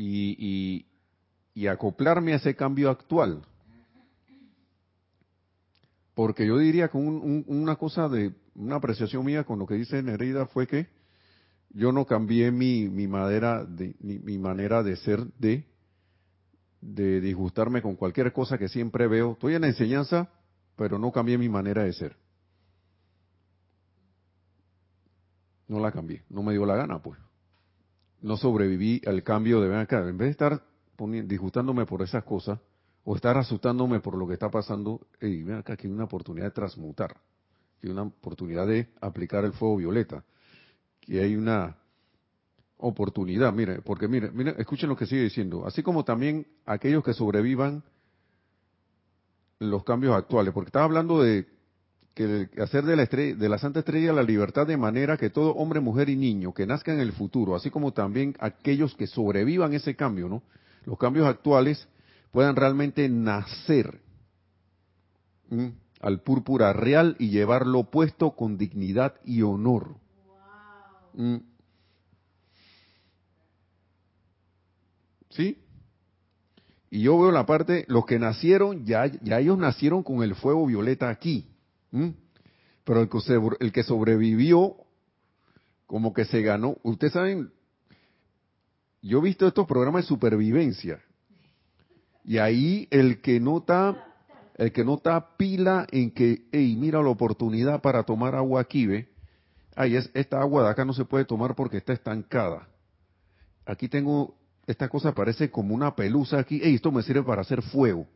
[0.01, 0.85] y,
[1.53, 3.41] y, acoplarme a ese cambio actual.
[6.13, 10.45] Porque yo diría que una cosa de, una apreciación mía con lo que dice Nereida
[10.47, 10.87] fue que
[11.69, 15.65] yo no cambié mi, mi, madera de, mi, manera de ser de,
[16.81, 19.33] de disgustarme con cualquier cosa que siempre veo.
[19.33, 20.29] Estoy en la enseñanza,
[20.75, 22.15] pero no cambié mi manera de ser.
[25.67, 27.19] No la cambié, no me dio la gana, pues
[28.21, 30.07] no sobreviví al cambio de acá.
[30.07, 30.63] En vez de estar
[31.25, 32.59] disgustándome por esas cosas
[33.03, 36.47] o estar asustándome por lo que está pasando, hey, ven acá que hay una oportunidad
[36.47, 37.15] de transmutar,
[37.79, 40.23] que hay una oportunidad de aplicar el fuego violeta,
[40.99, 41.77] que hay una
[42.77, 47.13] oportunidad, mire, porque mire, mire, escuchen lo que sigue diciendo, así como también aquellos que
[47.13, 47.83] sobrevivan
[49.59, 51.47] los cambios actuales, porque estaba hablando de
[52.13, 55.79] que hacer de la, de la Santa Estrella la libertad de manera que todo hombre,
[55.79, 59.95] mujer y niño que nazca en el futuro, así como también aquellos que sobrevivan ese
[59.95, 60.43] cambio, ¿no?
[60.85, 61.87] Los cambios actuales
[62.31, 64.01] puedan realmente nacer
[66.01, 69.95] al púrpura real y llevarlo puesto con dignidad y honor.
[75.29, 75.57] ¿Sí?
[76.91, 80.65] Y yo veo la parte, los que nacieron, ya, ya ellos nacieron con el fuego
[80.65, 81.48] violeta aquí.
[81.91, 82.09] ¿Mm?
[82.83, 83.07] Pero
[83.59, 84.75] el que, sobrevivió,
[85.85, 86.77] como que se ganó.
[86.83, 87.51] Ustedes saben,
[89.01, 90.99] yo he visto estos programas de supervivencia.
[92.23, 94.07] Y ahí el que nota,
[94.55, 98.87] el que no está pila en que, hey, mira la oportunidad para tomar agua aquí,
[98.87, 99.09] ve.
[99.75, 102.67] Ay, es, esta agua de acá no se puede tomar porque está estancada.
[103.65, 106.59] Aquí tengo, esta cosa parece como una pelusa aquí.
[106.63, 108.07] Hey, esto me sirve para hacer fuego.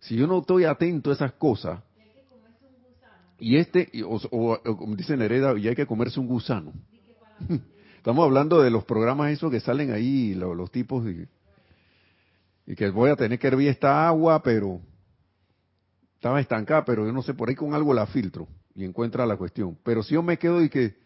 [0.00, 1.80] Si yo no estoy atento a esas cosas,
[3.38, 6.72] y este, o, como dice Nereda, y hay que comerse un gusano.
[7.96, 13.16] Estamos hablando de los programas esos que salen ahí, los, tipos, y, que voy a
[13.16, 14.80] tener que hervir esta agua, pero
[16.14, 19.36] estaba estancada, pero yo no sé, por ahí con algo la filtro y encuentra la
[19.36, 19.78] cuestión.
[19.84, 20.96] Pero si yo me quedo y que,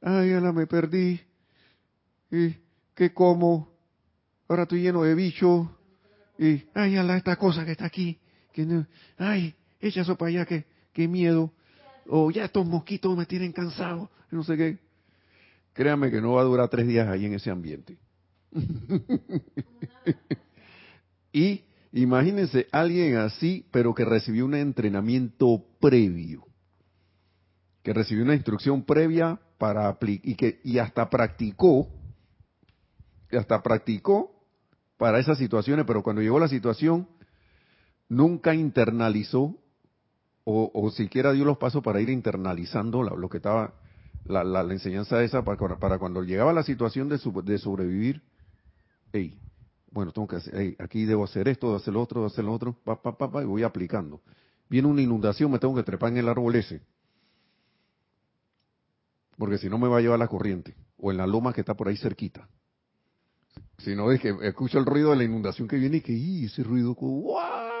[0.00, 1.20] ay, la me perdí,
[2.30, 2.56] y
[2.94, 3.68] qué como,
[4.48, 5.68] ahora estoy lleno de bichos,
[6.38, 8.18] y, ay, ala, esta cosa que está aquí,
[8.52, 8.84] que
[9.18, 11.52] ay, echa eso para allá, que, miedo
[12.06, 14.78] o ya estos mosquitos me tienen cansado, no sé qué.
[15.72, 17.96] Créame que no va a durar tres días ahí en ese ambiente.
[21.32, 21.62] y
[21.92, 26.46] imagínense alguien así, pero que recibió un entrenamiento previo,
[27.82, 31.88] que recibió una instrucción previa para aplicar y que y hasta practicó,
[33.30, 34.34] hasta practicó
[34.98, 37.08] para esas situaciones, pero cuando llegó la situación
[38.08, 39.56] nunca internalizó
[40.44, 43.74] o, siquiera dio los pasos para ir internalizando lo que estaba,
[44.24, 48.22] la, la, enseñanza esa para, para, cuando llegaba la situación de, de sobrevivir,
[49.12, 49.38] hey,
[49.90, 52.52] bueno, tengo que hacer, aquí debo hacer esto, debo hacer lo otro, debo hacer lo
[52.52, 54.20] otro, pa, pa, pa, y voy aplicando.
[54.68, 56.80] Viene una inundación, me tengo que trepar en el árbol ese.
[59.36, 60.74] Porque si no me va a llevar la corriente.
[60.96, 62.48] O en la loma que está por ahí cerquita.
[63.78, 66.46] Si no es que escucho el ruido de la inundación que viene y que, ¡y
[66.46, 66.94] ese ruido!
[66.94, 67.71] ¡guau!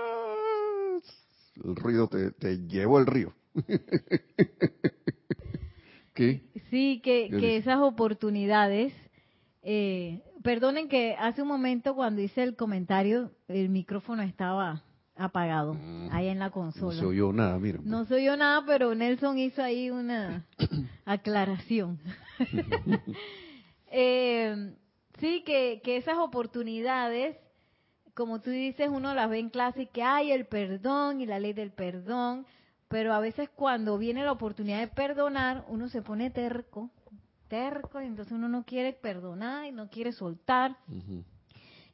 [1.56, 3.34] El ruido te, te llevó el río.
[6.14, 6.42] ¿Qué?
[6.70, 8.92] Sí, que, que esas oportunidades,
[9.62, 14.82] eh, perdonen que hace un momento cuando hice el comentario, el micrófono estaba
[15.16, 16.08] apagado mm.
[16.10, 16.94] ahí en la consola.
[16.94, 17.78] No se oyó nada, mira.
[17.82, 20.46] No se oyó nada, pero Nelson hizo ahí una
[21.04, 21.98] aclaración.
[23.90, 24.74] eh,
[25.18, 27.36] sí, que, que esas oportunidades
[28.14, 31.38] como tú dices, uno las ve en clase y que hay el perdón y la
[31.38, 32.46] ley del perdón,
[32.88, 36.90] pero a veces cuando viene la oportunidad de perdonar, uno se pone terco,
[37.48, 40.76] terco, y entonces uno no quiere perdonar y no quiere soltar.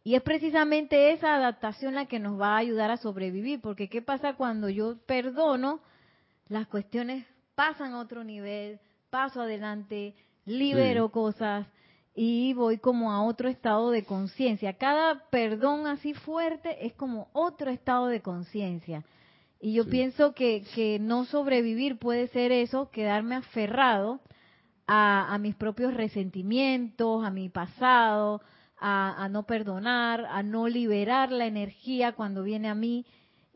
[0.02, 4.02] Y es precisamente esa adaptación la que nos va a ayudar a sobrevivir, porque ¿qué
[4.02, 5.80] pasa cuando yo perdono?
[6.48, 10.14] Las cuestiones pasan a otro nivel, paso adelante,
[10.46, 11.66] libero cosas,
[12.20, 14.72] y voy como a otro estado de conciencia.
[14.72, 19.04] Cada perdón así fuerte es como otro estado de conciencia.
[19.60, 24.20] Y yo pienso que, que, no sobrevivir puede ser eso, quedarme aferrado
[24.88, 28.40] a, a mis propios resentimientos, a mi pasado,
[28.80, 33.06] a, a, no perdonar, a no liberar la energía cuando viene a mí.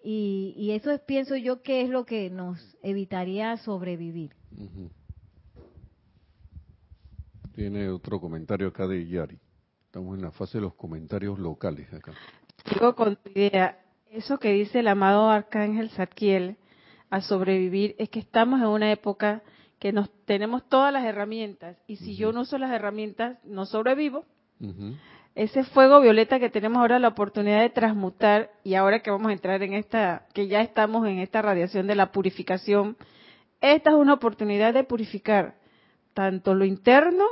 [0.05, 4.37] Y, y eso es, pienso yo, que es lo que nos evitaría sobrevivir.
[7.55, 9.38] Tiene otro comentario acá de Yari.
[9.85, 12.12] Estamos en la fase de los comentarios locales acá.
[12.65, 13.79] Sigo con tu idea.
[14.11, 16.57] Eso que dice el amado Arcángel Zadkiel
[17.11, 19.43] a sobrevivir es que estamos en una época
[19.79, 24.25] que nos tenemos todas las herramientas y si yo no uso las herramientas no sobrevivo.
[25.35, 29.33] Ese fuego violeta que tenemos ahora la oportunidad de transmutar y ahora que vamos a
[29.33, 32.97] entrar en esta, que ya estamos en esta radiación de la purificación,
[33.61, 35.57] esta es una oportunidad de purificar
[36.15, 37.25] tanto lo interno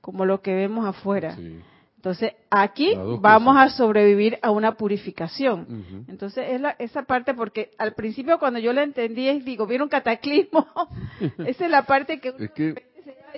[0.00, 1.36] como lo que vemos afuera.
[1.98, 6.06] Entonces, aquí vamos a sobrevivir a una purificación.
[6.06, 9.82] Entonces, es la, esa parte, porque al principio cuando yo la entendí, es, digo, viene
[9.82, 10.66] un cataclismo.
[11.38, 12.74] esa es la parte que, es que,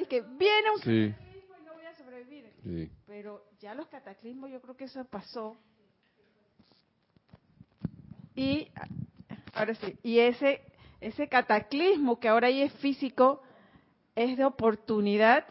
[0.09, 2.90] que viene un cataclismo y no voy a sobrevivir.
[3.07, 5.57] Pero ya los cataclismos, yo creo que eso pasó.
[8.35, 8.68] Y,
[9.55, 10.61] ahora sí, y ese,
[11.01, 13.42] ese cataclismo que ahora ahí es físico,
[14.14, 15.46] es de oportunidad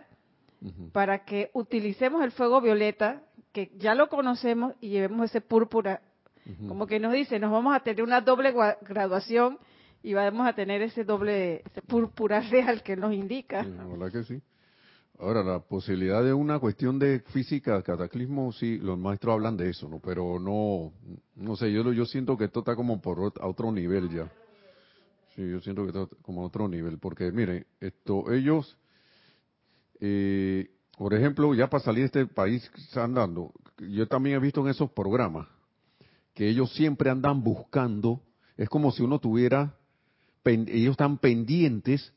[0.92, 6.02] para que utilicemos el fuego violeta, que ya lo conocemos, y llevemos ese púrpura.
[6.68, 9.60] Como que nos dice, nos vamos a tener una doble graduación
[10.02, 13.64] y vamos a tener ese doble púrpura real que nos indica.
[13.64, 14.42] verdad que sí.
[15.20, 19.90] Ahora, la posibilidad de una cuestión de física, cataclismo, sí, los maestros hablan de eso,
[19.90, 20.00] ¿no?
[20.00, 20.94] Pero no,
[21.36, 24.32] no sé, yo, yo siento que esto está como por otro nivel ya.
[25.36, 28.78] Sí, yo siento que está como a otro nivel, porque miren, esto, ellos
[30.00, 34.68] eh, por ejemplo, ya para salir de este país andando, yo también he visto en
[34.68, 35.48] esos programas
[36.34, 38.22] que ellos siempre andan buscando,
[38.58, 39.76] es como si uno tuviera,
[40.46, 42.14] ellos están pendientes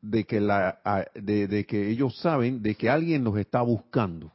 [0.00, 0.80] de que, la,
[1.14, 4.32] de, que ellos saben de que alguien los está buscando,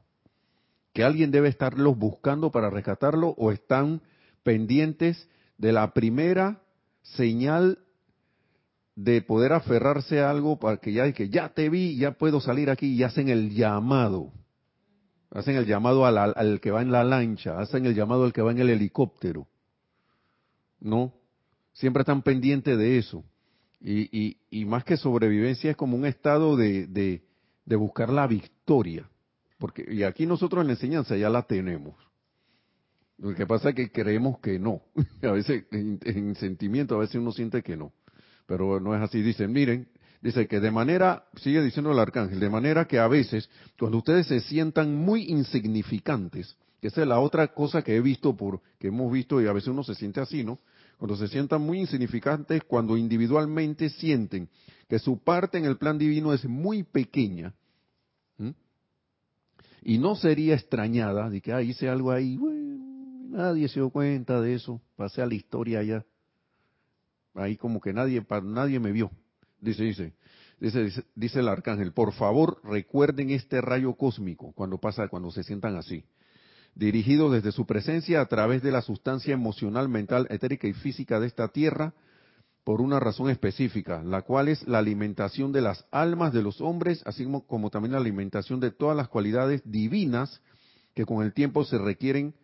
[0.94, 4.02] que alguien debe estarlos buscando para rescatarlo o están
[4.44, 6.62] pendientes de la primera
[7.02, 7.80] señal
[9.04, 12.70] de poder aferrarse a algo para que ya que ya te vi, ya puedo salir
[12.70, 14.34] aquí y hacen el llamado.
[15.32, 18.42] Hacen el llamado al, al, que va en la lancha, hacen el llamado al que
[18.42, 19.48] va en el helicóptero.
[20.82, 21.14] ¿No?
[21.72, 23.24] Siempre están pendientes de eso.
[23.80, 27.24] Y, y, y más que sobrevivencia es como un estado de, de,
[27.66, 29.10] de buscar la victoria.
[29.60, 31.96] Porque, y aquí nosotros en la enseñanza ya la tenemos.
[33.18, 34.82] Lo que pasa es que creemos que no.
[35.22, 37.92] A veces en, sentimiento, a veces uno siente que no.
[38.50, 39.22] Pero no es así.
[39.22, 39.88] Dicen, miren,
[40.24, 44.26] dice que de manera, sigue diciendo el arcángel, de manera que a veces, cuando ustedes
[44.26, 48.88] se sientan muy insignificantes, que esa es la otra cosa que he visto, por, que
[48.88, 50.58] hemos visto y a veces uno se siente así, ¿no?
[50.98, 54.50] Cuando se sientan muy insignificantes, cuando individualmente sienten
[54.88, 57.54] que su parte en el plan divino es muy pequeña,
[59.82, 62.38] y no sería extrañada de que ah, hice algo ahí,
[63.30, 66.04] nadie se dio cuenta de eso, pasé a la historia ya.
[67.36, 69.12] Ahí como que nadie, nadie me vio.
[69.62, 70.14] Dice, dice,
[70.60, 75.76] dice, dice, el arcángel, por favor recuerden este rayo cósmico cuando pasa, cuando se sientan
[75.76, 76.04] así.
[76.76, 81.28] Dirigido desde su presencia a través de la sustancia emocional, mental, etérica y física de
[81.28, 81.94] esta tierra,
[82.64, 87.02] por una razón específica, la cual es la alimentación de las almas de los hombres,
[87.06, 90.42] así como, como, también la alimentación de todas las cualidades divinas
[90.94, 92.36] que con el tiempo se requieren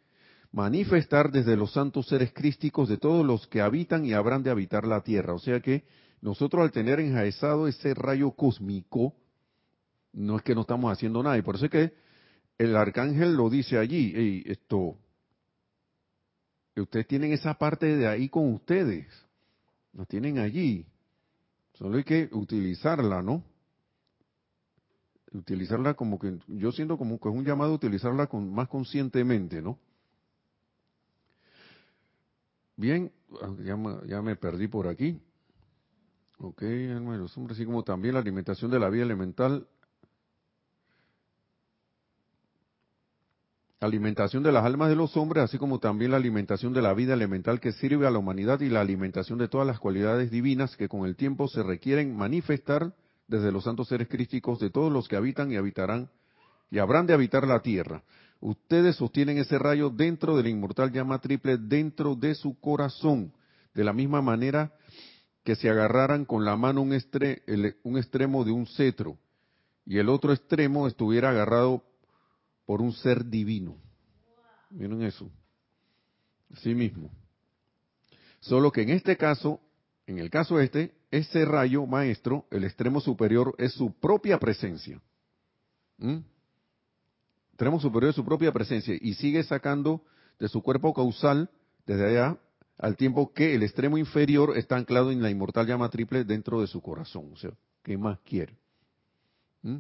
[0.55, 4.87] manifestar desde los santos seres crísticos de todos los que habitan y habrán de habitar
[4.87, 5.33] la tierra.
[5.33, 5.83] O sea que
[6.21, 9.13] nosotros al tener enjaezado ese rayo cósmico,
[10.13, 11.37] no es que no estamos haciendo nada.
[11.37, 11.93] Y por eso es que
[12.57, 14.97] el arcángel lo dice allí, esto,
[16.77, 19.07] ustedes tienen esa parte de ahí con ustedes,
[19.91, 20.85] la tienen allí.
[21.73, 23.43] Solo hay que utilizarla, ¿no?
[25.33, 29.61] Utilizarla como que, yo siento como que es un llamado a utilizarla con, más conscientemente,
[29.61, 29.77] ¿no?
[32.77, 33.11] Bien,
[33.63, 35.21] ya, me perdí por aquí.
[36.37, 39.67] Ok, los hombres, así como también la alimentación de la vida elemental.
[43.79, 47.13] Alimentación de las almas de los hombres, así como también la alimentación de la vida
[47.13, 50.89] elemental que sirve a la humanidad y la alimentación de todas las cualidades divinas que
[50.89, 52.93] con el tiempo se requieren manifestar
[53.27, 56.09] desde los santos seres crísticos de todos los que habitan y habitarán
[56.71, 58.03] y habrán de habitar la tierra.
[58.45, 63.33] Ustedes sostienen ese rayo dentro de la inmortal llama triple, dentro de su corazón,
[63.73, 64.71] de la misma manera
[65.43, 69.17] que si agarraran con la mano un, un extremo de un cetro
[69.83, 71.83] y el otro extremo estuviera agarrado
[72.67, 73.77] por un ser divino.
[74.69, 75.27] Miren eso.
[76.53, 77.09] Así mismo.
[78.41, 79.59] Solo que en este caso,
[80.05, 85.01] en el caso este, ese rayo maestro, el extremo superior, es su propia presencia.
[85.97, 86.19] ¿Mm?
[87.55, 90.03] Extremo superior de su propia presencia y sigue sacando
[90.39, 91.49] de su cuerpo causal
[91.85, 92.37] desde allá
[92.77, 96.67] al tiempo que el extremo inferior está anclado en la inmortal llama triple dentro de
[96.67, 97.29] su corazón.
[97.31, 98.57] O sea, ¿qué más quiere?
[99.61, 99.77] ¿Mm?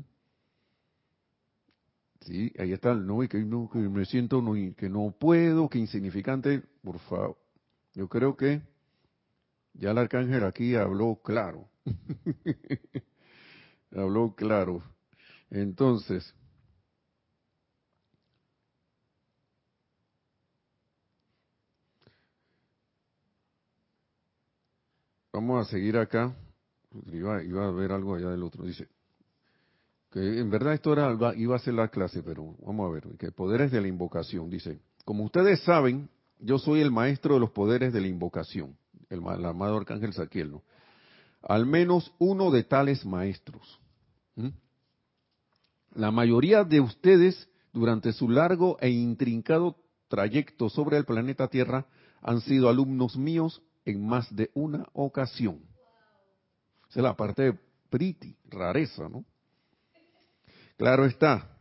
[2.21, 4.41] Sí, ahí está el no, y que, no, me siento
[4.77, 7.37] que no puedo, que insignificante, por favor.
[7.93, 8.61] Yo creo que
[9.73, 11.67] ya el arcángel aquí habló claro.
[13.91, 14.81] habló claro.
[15.49, 16.33] Entonces,
[25.35, 26.33] Vamos a seguir acá.
[27.11, 27.35] Iba,
[27.67, 28.63] a ver algo allá del otro.
[28.63, 28.87] Dice
[30.09, 33.17] que en verdad esto era, iba a ser la clase, pero vamos a ver.
[33.17, 34.49] Que poderes de la invocación.
[34.49, 38.77] Dice, como ustedes saben, yo soy el maestro de los poderes de la invocación.
[39.09, 40.63] El, amado arcángel Saquiel, ¿no?
[41.41, 43.81] Al menos uno de tales maestros.
[45.93, 49.75] La mayoría de ustedes, durante su largo e intrincado
[50.07, 51.87] trayecto sobre el planeta Tierra,
[52.21, 55.61] han sido alumnos míos en más de una ocasión.
[56.89, 59.23] Esa es la parte de pretty, rareza, ¿no?
[60.77, 61.51] Claro está.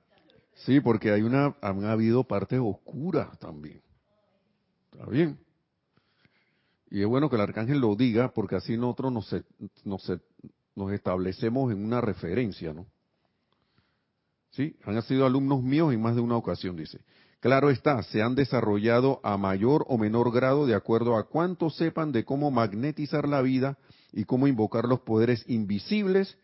[0.55, 3.83] Sí, porque hay una, han habido partes oscuras también.
[4.93, 5.39] ¿Está bien?
[6.91, 9.37] Y es bueno que el arcángel lo diga porque así nosotros nos,
[9.85, 10.13] nos,
[10.75, 12.87] nos establecemos en una referencia, ¿no?
[14.51, 17.01] Sí, han sido alumnos míos en más de una ocasión, dice.
[17.45, 22.11] Claro está, se han desarrollado a mayor o menor grado de acuerdo a cuánto sepan
[22.11, 23.77] de cómo magnetizar la vida
[24.15, 26.39] y cómo invocar los poderes invisibles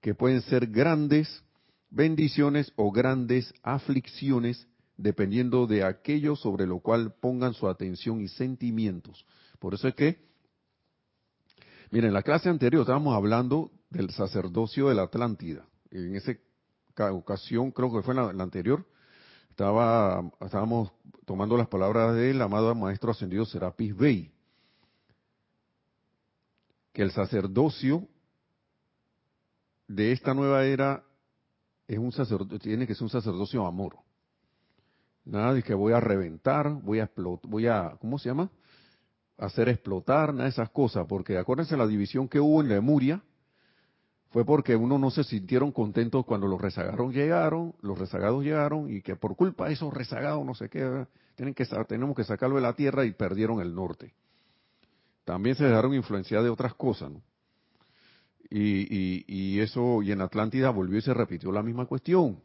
[0.00, 1.44] que pueden ser grandes
[1.90, 9.26] bendiciones o grandes aflicciones dependiendo de aquello sobre lo cual pongan su atención y sentimientos.
[9.58, 10.16] Por eso es que,
[11.90, 15.66] miren, en la clase anterior estábamos hablando del sacerdocio de la Atlántida.
[15.90, 16.32] En esa
[17.12, 18.86] ocasión, creo que fue la anterior,
[19.58, 20.92] estaba, estábamos
[21.24, 24.30] tomando las palabras del amado maestro ascendido Serapis Bey.
[26.92, 28.06] que el sacerdocio
[29.88, 31.02] de esta nueva era
[31.88, 32.12] es un
[32.60, 33.96] tiene que ser un sacerdocio amor.
[35.24, 38.52] Nada de que voy a reventar, voy a explotar, voy a, ¿cómo se llama?
[39.38, 43.24] Hacer explotar, nada de esas cosas, porque acuérdense la división que hubo en Lemuria,
[44.30, 49.00] fue porque uno no se sintieron contentos cuando los rezagados llegaron, los rezagados llegaron y
[49.00, 52.62] que por culpa de esos rezagados no sé qué, tienen que, tenemos que sacarlo de
[52.62, 54.12] la tierra y perdieron el norte.
[55.24, 57.12] También se dejaron influenciar de otras cosas.
[58.50, 62.40] Y, eso, y en Atlántida volvió y se repitió la misma cuestión.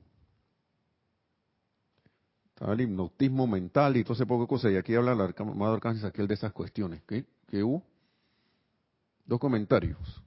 [2.49, 4.71] Estaba el hipnotismo mental y todo ese poco de cosas.
[4.73, 7.01] Y aquí habla el Arcángel aquel de esas cuestiones.
[7.07, 7.83] ¿Qué, ¿Qué hubo?
[9.25, 10.22] Dos comentarios.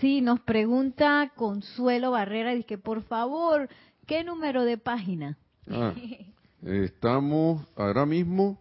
[0.00, 3.68] Sí, nos pregunta Consuelo Barrera, dice que por favor,
[4.06, 5.38] ¿qué número de página?
[5.70, 5.94] Ah,
[6.62, 8.60] estamos ahora mismo,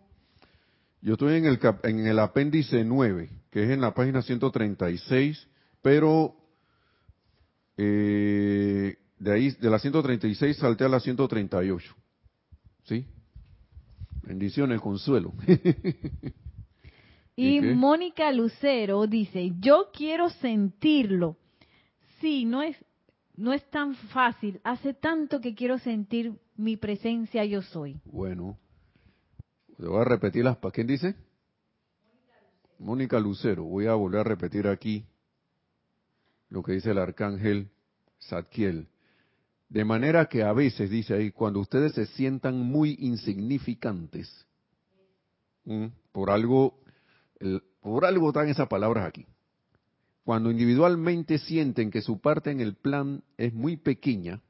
[1.01, 5.47] yo estoy en el, en el apéndice 9, que es en la página 136,
[5.81, 6.35] pero
[7.77, 11.95] eh, de ahí, de la 136 salté a la 138.
[12.85, 13.05] ¿Sí?
[14.23, 15.33] Bendiciones, Consuelo.
[17.35, 21.37] Y Mónica Lucero dice, yo quiero sentirlo.
[22.21, 22.77] Sí, no es,
[23.35, 24.61] no es tan fácil.
[24.63, 27.99] Hace tanto que quiero sentir mi presencia yo soy.
[28.05, 28.57] Bueno,
[29.77, 30.57] le voy a repetir las...
[30.73, 31.15] ¿Quién dice?
[32.79, 33.63] Mónica Lucero.
[33.63, 35.05] Voy a volver a repetir aquí
[36.49, 37.69] lo que dice el arcángel
[38.21, 38.87] Zadkiel.
[39.67, 44.45] De manera que a veces, dice ahí, cuando ustedes se sientan muy insignificantes
[46.11, 46.79] por algo
[47.81, 49.25] por algo están esas palabras aquí.
[50.23, 54.41] Cuando individualmente sienten que su parte en el plan es muy pequeña,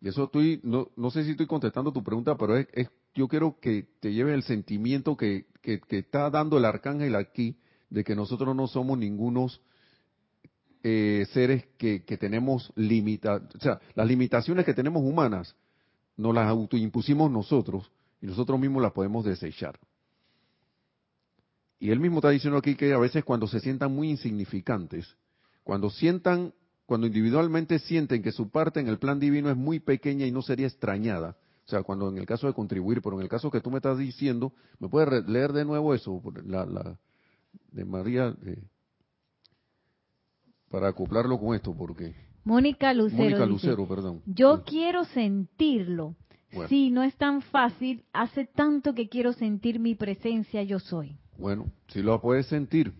[0.00, 2.66] y eso estoy, no, no sé si estoy contestando tu pregunta, pero es,
[3.14, 7.56] yo quiero que te lleve el sentimiento que, que, está dando el arcángel aquí,
[7.90, 9.60] de que nosotros no somos ningunos
[10.82, 15.56] eh, seres que, que tenemos limitaciones, o sea, las limitaciones que tenemos humanas,
[16.16, 17.90] nos las autoimpusimos nosotros
[18.20, 19.78] y nosotros mismos las podemos desechar.
[21.78, 25.16] Y él mismo está diciendo aquí que a veces cuando se sientan muy insignificantes,
[25.62, 26.52] cuando sientan,
[26.86, 30.42] cuando individualmente sienten que su parte en el plan divino es muy pequeña y no
[30.42, 33.60] sería extrañada, o sea, cuando en el caso de contribuir, pero en el caso que
[33.60, 36.22] tú me estás diciendo, ¿me puedes leer de nuevo eso?
[36.46, 36.98] La, la
[37.70, 38.34] de María,
[40.70, 42.14] para acoplarlo con esto, porque...
[42.44, 43.22] Mónica Lucero.
[43.22, 44.22] Mónica Lucero, perdón.
[44.24, 46.16] Yo quiero sentirlo.
[46.68, 48.04] Sí, no es tan fácil.
[48.14, 51.18] Hace tanto que quiero sentir mi presencia, yo soy.
[51.38, 52.92] Bueno, si lo puedes sentir.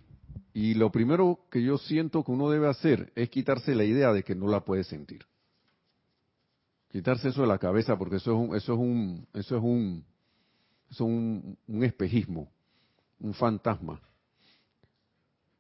[0.55, 4.22] Y lo primero que yo siento que uno debe hacer es quitarse la idea de
[4.22, 5.26] que no la puede sentir.
[6.89, 10.05] Quitarse eso de la cabeza porque eso es un, eso es un, eso es un,
[10.89, 11.11] eso es
[11.68, 12.49] un, espejismo,
[13.20, 14.01] un fantasma.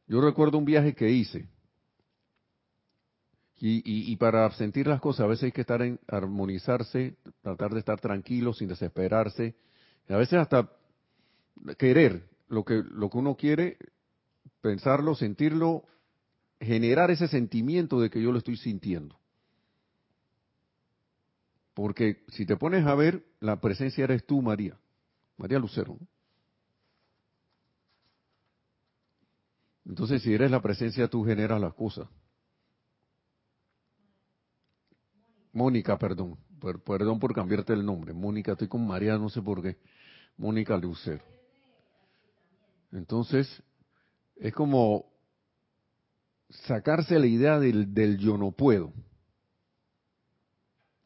[0.06, 1.46] Yo recuerdo un viaje que hice
[3.60, 7.80] y, y, para sentir las cosas a veces hay que estar en armonizarse, tratar de
[7.80, 9.56] estar tranquilo, sin desesperarse,
[10.08, 10.70] y a veces hasta
[11.76, 13.78] querer lo que, lo que uno quiere,
[14.60, 15.84] pensarlo, sentirlo,
[16.60, 19.18] generar ese sentimiento de que yo lo estoy sintiendo.
[21.74, 24.76] Porque si te pones a ver, la presencia eres tú, María,
[25.36, 25.96] María Lucero.
[29.84, 32.08] Entonces, si eres la presencia, tú generas las cosas.
[35.52, 36.36] Mónica, perdón,
[36.84, 38.12] perdón por cambiarte el nombre.
[38.12, 39.78] Mónica, estoy con María, no sé por qué.
[40.36, 41.22] Mónica Lucero.
[42.92, 43.62] Entonces,
[44.36, 45.06] es como
[46.48, 48.92] sacarse la idea del, del yo no puedo.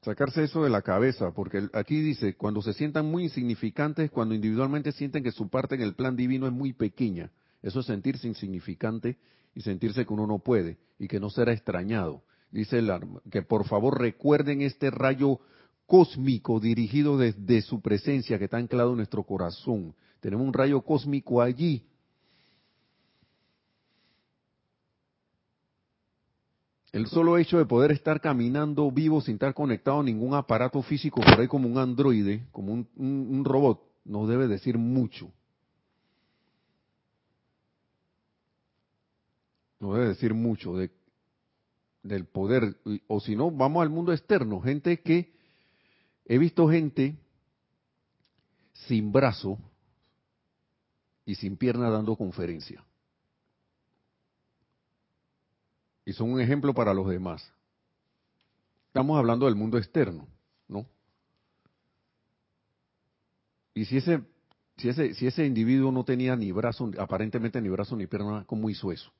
[0.03, 4.91] Sacarse eso de la cabeza, porque aquí dice, cuando se sientan muy insignificantes, cuando individualmente
[4.91, 7.31] sienten que su parte en el plan divino es muy pequeña.
[7.63, 9.17] Eso es sentirse insignificante
[9.55, 12.25] y sentirse que uno no puede y que no será extrañado.
[12.51, 12.91] Dice el,
[13.31, 15.41] que por favor recuerden este rayo
[15.87, 21.43] cósmico dirigido desde su presencia que está anclado en nuestro corazón, tenemos un rayo cósmico
[21.43, 21.85] allí.
[26.93, 31.21] El solo hecho de poder estar caminando vivo sin estar conectado a ningún aparato físico
[31.21, 35.33] por ahí como un androide, como un, robot, nos debe decir mucho.
[39.81, 40.93] Nos debe decir mucho de,
[42.05, 42.77] del poder.
[43.09, 44.61] O si no, vamos al mundo externo.
[44.61, 45.33] Gente que,
[46.27, 47.17] he visto gente
[48.87, 49.59] sin brazo,
[51.25, 52.85] y sin pierna dando conferencia.
[56.05, 57.53] Y son un ejemplo para los demás.
[58.89, 60.27] Estamos hablando del mundo externo,
[60.69, 60.87] ¿no?
[63.75, 64.23] Y si ese,
[64.77, 68.69] si ese, si ese individuo no tenía ni brazo, aparentemente ni brazo ni pierna, ¿cómo
[68.69, 69.13] hizo eso?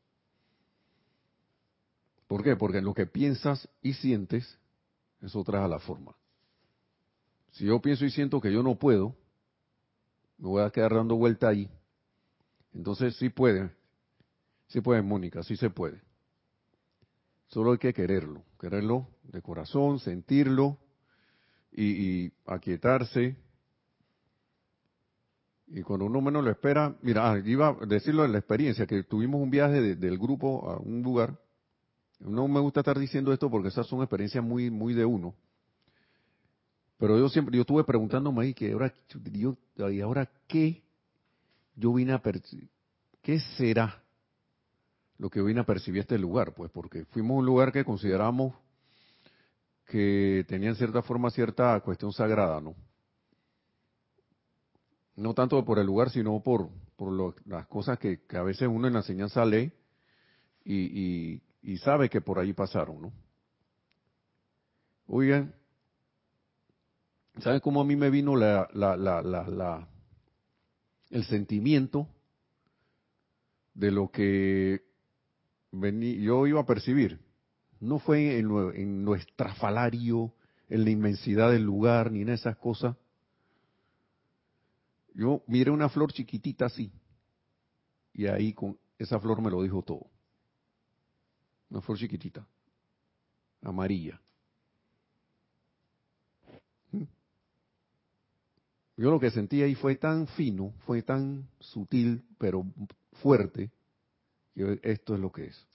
[2.27, 2.57] ¿Por qué?
[2.57, 4.59] Porque lo que piensas y sientes,
[5.21, 6.15] eso trae a la forma.
[7.53, 9.15] Si yo pienso y siento que yo no puedo,
[10.39, 11.71] me voy a quedar dando vuelta ahí.
[12.75, 13.71] Entonces sí puede,
[14.69, 16.01] sí puede Mónica, sí se puede.
[17.49, 20.79] Solo hay que quererlo, quererlo de corazón, sentirlo
[21.71, 23.37] y, y aquietarse.
[25.67, 29.03] Y cuando uno menos lo espera, mira, ah, iba a decirlo en la experiencia, que
[29.05, 31.39] tuvimos un viaje del grupo a un lugar.
[32.21, 35.35] No me gusta estar diciendo esto porque esas son experiencias muy, muy de uno.
[36.99, 38.95] Pero yo siempre, yo estuve preguntándome ahí que ahora,
[39.33, 39.57] yo,
[39.91, 40.82] ¿y ahora qué?
[41.75, 42.71] Yo vine a percibir,
[43.23, 44.03] ¿qué será
[45.19, 46.55] lo que vine a percibir este lugar?
[46.55, 48.55] Pues porque fuimos a un lugar que consideramos
[49.87, 52.75] que tenía en cierta forma cierta cuestión sagrada, ¿no?
[55.17, 58.95] No tanto por el lugar, sino por, por las cosas que, a veces uno en
[58.95, 59.73] la enseñanza lee
[60.65, 61.41] y,
[61.79, 63.13] sabe que por ahí pasaron, ¿no?
[65.07, 65.55] Oigan,
[67.41, 69.89] ¿Saben cómo a mí me vino la, la, la,
[71.13, 72.09] el sentimiento
[73.75, 74.83] de lo que
[75.71, 77.21] yo iba a percibir?
[77.81, 79.07] No fue en lo, en
[80.69, 82.97] en la inmensidad del lugar, ni en esas cosas.
[85.15, 86.91] Yo miré una flor chiquitita así,
[88.15, 90.07] y ahí con esa flor me lo dijo todo.
[91.69, 92.47] Una flor chiquitita,
[93.63, 94.21] amarilla.
[99.03, 102.65] Yo lo que sentí ahí fue tan fino, fue tan sutil, pero
[103.15, 103.73] fuerte,
[104.55, 105.67] que esto es lo que es.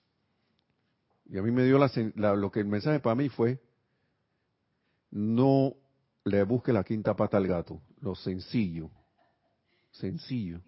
[1.25, 3.59] Y a mí me dio la, lo que el mensaje para mí fue,
[5.11, 5.73] no
[6.23, 8.89] le busque la quinta pata al gato, lo sencillo,
[9.91, 10.61] sencillo,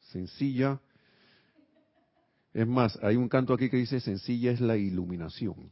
[0.00, 0.80] sencilla.
[2.52, 5.70] Es más, hay un canto aquí que dice, sencilla es la iluminación.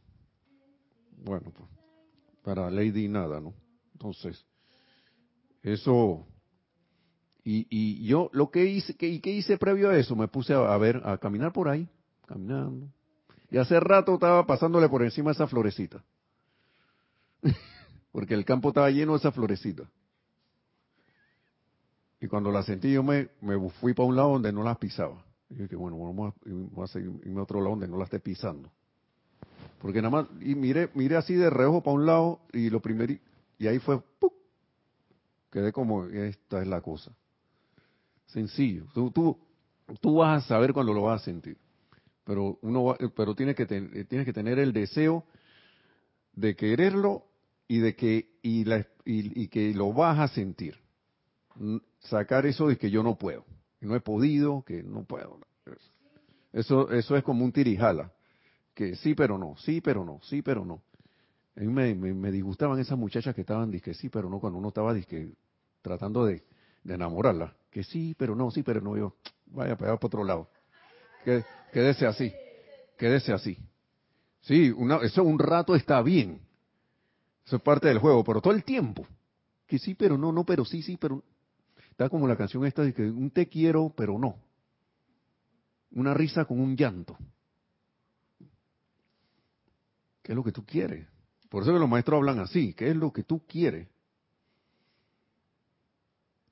[1.17, 1.69] Bueno, pues,
[2.43, 3.53] para Lady nada, ¿no?
[3.91, 4.45] Entonces,
[5.63, 6.25] eso,
[7.43, 10.77] y, y yo lo que hice, y qué hice previo a eso, me puse a,
[10.77, 11.87] ver, a caminar por ahí,
[12.27, 12.87] caminando.
[13.51, 16.03] Y hace rato estaba pasándole por encima esa florecita.
[18.11, 19.89] Porque el campo estaba lleno de esa florecita.
[22.21, 25.23] Y cuando la sentí, yo me, me fui para un lado donde no las pisaba.
[25.49, 26.33] Y dije, bueno, vamos
[26.77, 28.69] a, a seguirme a otro lado donde no la esté pisando.
[29.79, 33.13] Porque nada más, y miré, miré así de reojo para un lado, y lo primero,
[33.57, 34.29] y ahí fue, ¡pum!
[35.51, 37.11] Quedé como, esta es la cosa.
[38.27, 38.85] Sencillo.
[38.93, 39.37] Tú, tú,
[39.99, 41.57] tú vas a saber cuando lo vas a sentir.
[42.23, 45.25] Pero uno pero tienes que, tienes que tener el deseo
[46.33, 47.25] de quererlo
[47.67, 50.77] y de que, y, la, y, que lo vas a sentir.
[51.99, 53.45] Sacar eso de que yo no puedo.
[53.79, 55.39] Que no he podido, que no puedo.
[56.53, 58.11] Eso, eso es como un tirijala.
[58.73, 60.81] Que sí, pero no, sí, pero no, sí, pero no.
[61.55, 64.93] A mí me, disgustaban esas muchachas que estaban, que sí, pero no, cuando uno estaba
[64.93, 65.31] disque,
[65.81, 66.43] tratando de,
[66.85, 67.55] enamorarla.
[67.69, 69.15] Que sí, pero no, sí, pero no, yo,
[69.47, 70.49] vaya pegar por otro lado.
[71.23, 71.43] Que,
[71.73, 72.33] quédese así,
[72.97, 73.57] quédese así.
[74.41, 76.41] Sí, una, eso un rato está bien.
[77.45, 79.05] Eso es parte del juego, pero todo el tiempo.
[79.67, 81.23] Que sí, pero no, no, pero sí, sí, pero...
[81.91, 84.37] Está como la canción esta de que un te quiero, pero no.
[85.91, 87.17] Una risa con un llanto.
[90.23, 91.07] ¿Qué es lo que tú quieres?
[91.49, 93.87] Por eso que los maestros hablan así, ¿qué es lo que tú quieres?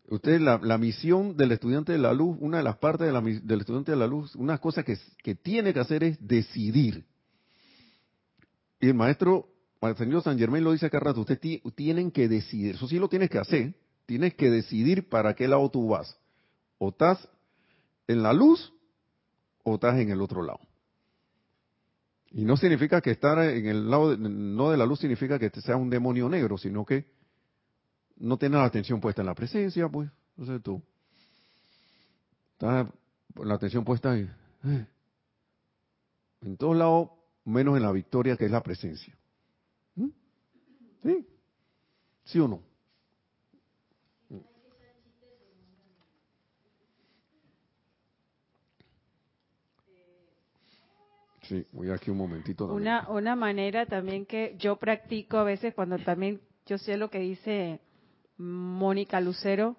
[0.09, 3.91] Usted, la, la misión del estudiante de la luz, una de las partes del estudiante
[3.91, 7.05] de la luz, una cosa que, que tiene que hacer es decidir.
[8.79, 9.49] Y el maestro,
[9.81, 11.39] el señor San Germán lo dice acá rato, usted
[11.75, 13.75] tienen que decidir, eso sí lo tienes que hacer,
[14.05, 16.17] tienes que decidir para qué lado tú vas.
[16.77, 17.27] O estás
[18.07, 18.73] en la luz
[19.63, 20.59] o estás en el otro lado.
[22.37, 25.75] Y no significa que estar en el lado, no de la luz significa que sea
[25.75, 27.07] un demonio negro, sino que
[28.17, 30.79] no tener la atención puesta en la presencia, pues, no sé tú.
[32.51, 32.89] Estás
[33.43, 34.31] la atención puesta en,
[34.65, 34.85] eh,
[36.41, 37.09] en todos lados,
[37.43, 39.17] menos en la victoria que es la presencia.
[39.95, 40.09] ¿Mm?
[41.01, 41.27] ¿Sí?
[42.23, 42.61] ¿Sí o no?
[51.47, 52.65] Sí, voy aquí un momentito.
[52.65, 57.19] Una, una manera también que yo practico a veces cuando también yo sé lo que
[57.19, 57.79] dice
[58.37, 59.77] Mónica Lucero,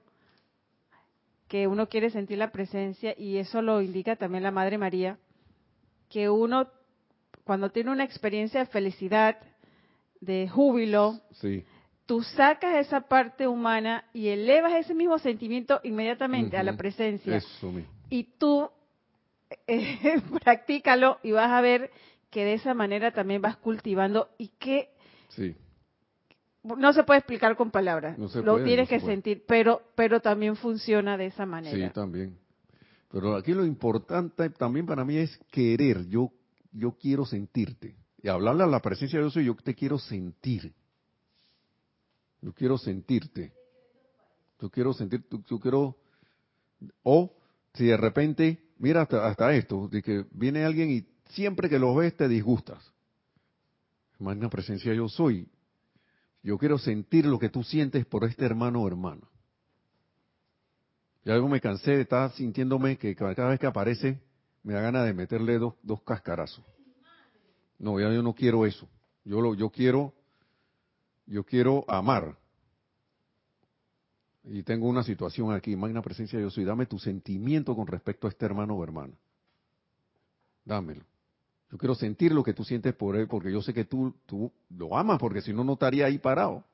[1.46, 5.18] que uno quiere sentir la presencia y eso lo indica también la Madre María,
[6.08, 6.68] que uno
[7.44, 9.38] cuando tiene una experiencia de felicidad,
[10.20, 11.20] de júbilo,
[12.06, 17.42] tú sacas esa parte humana y elevas ese mismo sentimiento inmediatamente a la presencia.
[18.10, 18.70] y tú
[19.66, 21.90] eh, practícalo y vas a ver
[22.30, 24.90] que de esa manera también vas cultivando y que
[26.62, 31.26] no se puede explicar con palabras, lo tienes que sentir, pero pero también funciona de
[31.26, 31.88] esa manera.
[31.88, 32.36] Sí, también.
[33.10, 36.06] Pero aquí lo importante también para mí es querer.
[36.08, 36.30] Yo
[36.72, 37.96] yo quiero sentirte.
[38.22, 40.74] Y hablarle a la presencia de Dios, yo te quiero sentir.
[42.42, 43.52] Yo quiero sentirte.
[44.60, 45.96] Yo quiero sentir, yo quiero,
[47.04, 47.32] o
[47.74, 51.94] si de repente, mira hasta, hasta esto, de que viene alguien y siempre que lo
[51.94, 52.92] ves te disgustas.
[54.18, 55.48] Magna presencia yo soy.
[56.42, 59.28] Yo quiero sentir lo que tú sientes por este hermano o hermana.
[61.24, 64.20] Y algo me cansé de estar sintiéndome que cada vez que aparece
[64.62, 66.64] me da ganas de meterle dos, dos cascarazos.
[67.78, 68.88] No, ya yo no quiero eso.
[69.24, 70.14] Yo lo, yo quiero,
[71.26, 72.36] yo quiero amar.
[74.50, 78.26] Y tengo una situación aquí, magna presencia de Dios, y dame tu sentimiento con respecto
[78.26, 79.14] a este hermano o hermana.
[80.64, 81.04] Dámelo.
[81.70, 84.50] Yo quiero sentir lo que tú sientes por él, porque yo sé que tú, tú
[84.70, 86.64] lo amas, porque si no, no estaría ahí parado.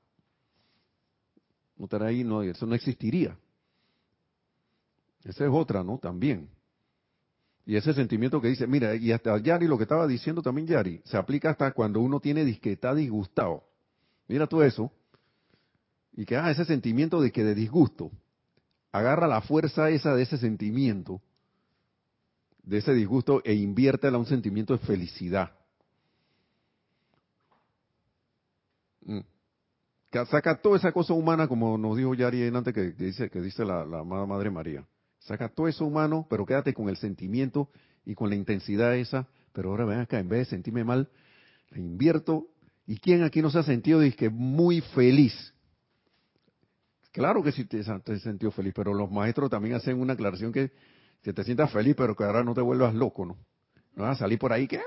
[1.76, 3.36] No estaría ahí, no, eso no existiría.
[5.24, 5.98] Esa es otra, ¿no?
[5.98, 6.48] También.
[7.66, 11.00] Y ese sentimiento que dice, mira, y hasta Yari, lo que estaba diciendo también Yari,
[11.04, 13.64] se aplica hasta cuando uno tiene disqueta disgustado.
[14.28, 14.92] Mira tú eso.
[16.16, 18.10] Y que, ah, ese sentimiento de que de disgusto,
[18.92, 21.20] agarra la fuerza esa de ese sentimiento
[22.64, 25.52] de ese disgusto e inviértela a un sentimiento de felicidad.
[29.02, 29.20] Mm.
[30.30, 33.84] Saca toda esa cosa humana, como nos dijo Yari antes que dice, que dice la,
[33.84, 34.86] la Madre María.
[35.18, 37.68] Saca todo eso humano, pero quédate con el sentimiento
[38.04, 39.26] y con la intensidad esa.
[39.52, 41.08] Pero ahora ven acá, en vez de sentirme mal,
[41.70, 42.46] le invierto.
[42.86, 45.53] ¿Y quién aquí no se ha sentido que muy feliz?
[47.14, 50.70] Claro que sí te, te feliz, pero los maestros también hacen una aclaración que
[51.24, 53.38] que te sientas feliz, pero que ahora no te vuelvas loco, ¿no?
[53.96, 54.76] No vas a salir por ahí que...
[54.76, 54.82] ¡ah!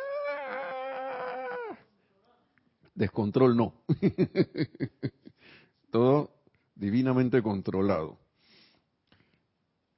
[2.93, 3.73] Descontrol no.
[5.91, 6.29] Todo
[6.75, 8.19] divinamente controlado.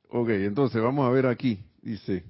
[0.07, 1.61] Ok, entonces vamos a ver aquí.
[1.81, 2.23] Dice...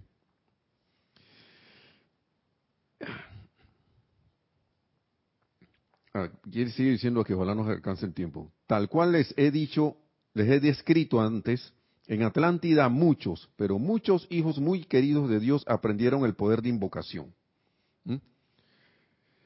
[6.19, 8.51] Ah, sigue diciendo que ojalá nos alcance el tiempo.
[8.67, 9.95] Tal cual les he dicho,
[10.33, 11.73] les he descrito antes,
[12.07, 17.33] en Atlántida muchos, pero muchos hijos muy queridos de Dios aprendieron el poder de invocación.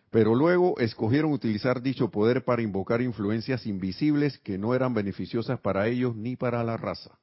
[0.09, 5.87] Pero luego escogieron utilizar dicho poder para invocar influencias invisibles que no eran beneficiosas para
[5.87, 7.17] ellos ni para la raza.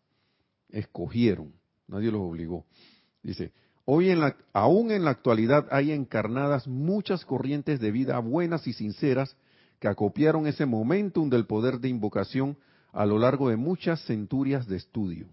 [0.68, 1.52] Escogieron,
[1.86, 2.66] nadie los obligó.
[3.22, 3.52] Dice,
[3.84, 8.72] hoy en la, aún en la actualidad hay encarnadas muchas corrientes de vida buenas y
[8.72, 9.36] sinceras
[9.78, 12.56] que acopiaron ese momentum del poder de invocación
[12.92, 15.26] a lo largo de muchas centurias de estudio,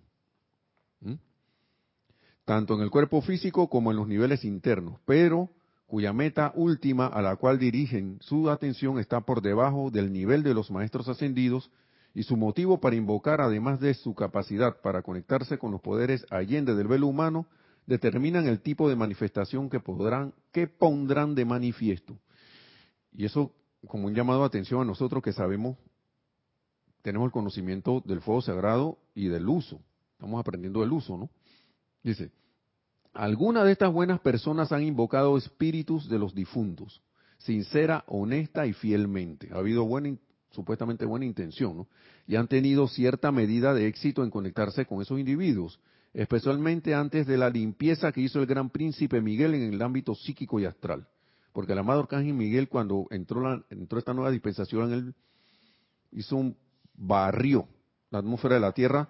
[2.46, 5.50] tanto en el cuerpo físico como en los niveles internos, pero
[5.86, 10.54] cuya meta última a la cual dirigen su atención está por debajo del nivel de
[10.54, 11.72] los maestros ascendidos
[12.14, 16.76] y su motivo para invocar, además de su capacidad para conectarse con los poderes allende
[16.76, 17.48] del velo humano,
[17.88, 22.20] determinan el tipo de manifestación que podrán, que pondrán de manifiesto.
[23.12, 23.52] Y eso
[23.88, 25.78] como un llamado de atención a nosotros que sabemos
[27.02, 29.80] tenemos el conocimiento del fuego sagrado y del uso.
[30.12, 31.30] Estamos aprendiendo el uso, ¿no?
[32.04, 32.32] Dice,
[33.14, 37.02] algunas de estas buenas personas han invocado espíritus de los difuntos,
[37.38, 39.48] sincera, honesta y fielmente.
[39.54, 40.18] Ha habido buena,
[40.52, 41.88] supuestamente buena intención, ¿no?
[42.28, 45.80] Y han tenido cierta medida de éxito en conectarse con esos individuos,
[46.14, 50.60] especialmente antes de la limpieza que hizo el gran príncipe Miguel en el ámbito psíquico
[50.60, 51.08] y astral.
[51.54, 55.16] Porque el amado Arcángel Miguel, cuando entró, la, entró esta nueva dispensación, él
[56.12, 56.56] hizo un
[56.94, 57.68] barrió
[58.10, 59.10] la atmósfera de la Tierra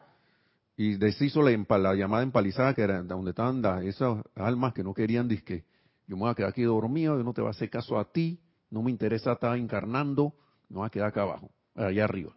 [0.76, 5.28] y deshizo la, la llamada empalizada que era donde estaban esas almas que no querían
[5.28, 5.66] disque
[6.08, 8.06] yo me voy a quedar aquí dormido, yo no te voy a hacer caso a
[8.06, 8.40] ti,
[8.70, 10.34] no me interesa estar encarnando,
[10.70, 12.37] no voy a quedar acá abajo, allá arriba.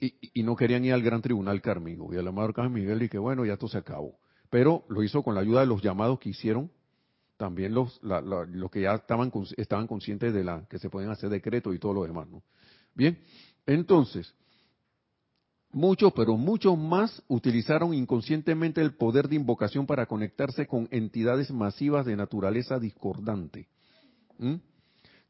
[0.00, 2.12] Y, no querían ir al gran tribunal kármico.
[2.12, 4.18] Y el amado Arcángel Miguel que bueno, ya esto se acabó.
[4.48, 6.70] Pero lo hizo con la ayuda de los llamados que hicieron
[7.36, 11.74] también los, los que ya estaban, estaban conscientes de la que se pueden hacer decretos
[11.74, 12.28] y todo lo demás.
[12.28, 12.42] ¿no?
[12.94, 13.18] Bien,
[13.64, 14.34] entonces,
[15.72, 22.04] muchos, pero muchos más utilizaron inconscientemente el poder de invocación para conectarse con entidades masivas
[22.04, 23.68] de naturaleza discordante,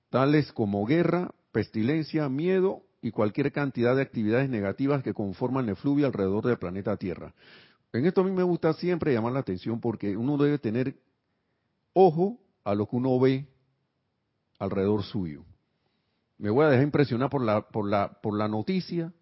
[0.08, 6.06] tales como guerra, pestilencia, miedo y cualquier cantidad de actividades negativas que conforman el fluvio
[6.06, 7.34] alrededor del planeta Tierra.
[7.92, 10.96] En esto a mí me gusta siempre llamar la atención porque uno debe tener
[11.92, 13.46] ojo a lo que uno ve
[14.58, 15.44] alrededor suyo
[16.40, 19.12] me voy a dejar impresionar por la, por la, por la noticia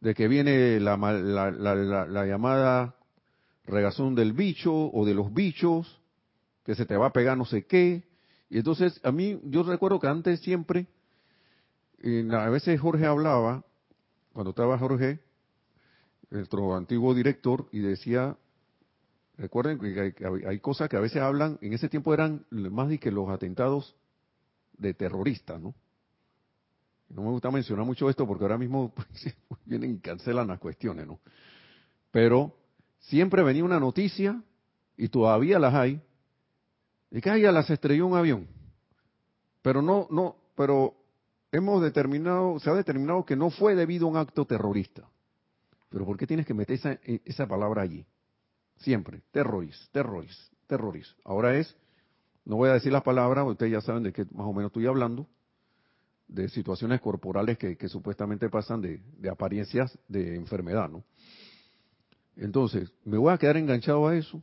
[0.00, 2.96] de que viene la, la, la, llamada
[3.64, 6.00] regazón del bicho o de los bichos,
[6.64, 8.04] que se te va a pegar no sé qué.
[8.50, 10.86] Y entonces, a mí, yo recuerdo que antes siempre,
[12.02, 13.64] a veces Jorge hablaba,
[14.32, 15.20] cuando estaba Jorge,
[16.30, 18.36] nuestro antiguo director, y decía,
[19.36, 20.14] recuerden que
[20.46, 23.96] hay, cosas que a veces hablan, en ese tiempo eran más de que los atentados
[24.78, 25.74] de terroristas, ¿no?
[27.08, 29.34] No me gusta mencionar mucho esto porque ahora mismo pues,
[29.64, 31.18] vienen y cancelan las cuestiones, ¿no?
[32.12, 32.56] Pero
[33.00, 34.42] siempre venía una noticia,
[35.00, 36.00] y todavía las hay,
[37.10, 38.46] de que ya las estrelló un avión.
[39.62, 40.94] Pero no, no, pero
[41.52, 45.08] hemos determinado, se ha determinado que no fue debido a un acto terrorista.
[45.88, 48.06] Pero ¿por qué tienes que meter esa, esa palabra allí?
[48.76, 51.14] Siempre, terrorista, terrorista, terrorista.
[51.24, 51.76] Ahora es,
[52.44, 54.86] no voy a decir las palabras, ustedes ya saben de qué más o menos estoy
[54.86, 55.26] hablando,
[56.28, 61.04] de situaciones corporales que, supuestamente pasan de, apariencias de enfermedad, ¿no?
[62.36, 64.40] Entonces, me voy a quedar enganchado a eso.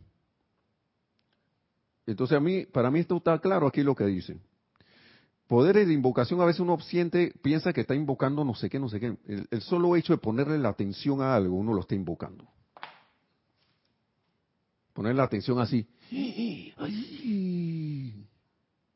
[2.05, 4.37] Entonces, a mí, para mí esto está claro aquí lo que dice.
[5.47, 8.89] Poderes de invocación, a veces uno siente, piensa que está invocando no sé qué, no
[8.89, 9.17] sé qué.
[9.49, 12.45] El, solo hecho de ponerle la atención a algo, uno lo está invocando.
[14.91, 15.87] Poner la atención así.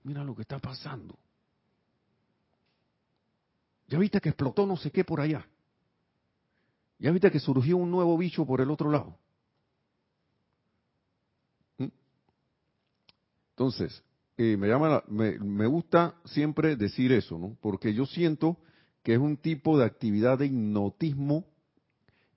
[0.04, 1.18] mira lo que está pasando.
[3.88, 5.48] Ya viste que explotó no sé qué por allá.
[7.00, 9.18] Ya viste que surgió un nuevo bicho por el otro lado.
[11.78, 11.88] ¿Mm?
[13.52, 14.04] Entonces,
[14.38, 17.58] me, llama, me, gusta siempre decir eso, ¿no?
[17.62, 18.58] Porque yo siento
[19.04, 21.46] que es un tipo de actividad de hipnotismo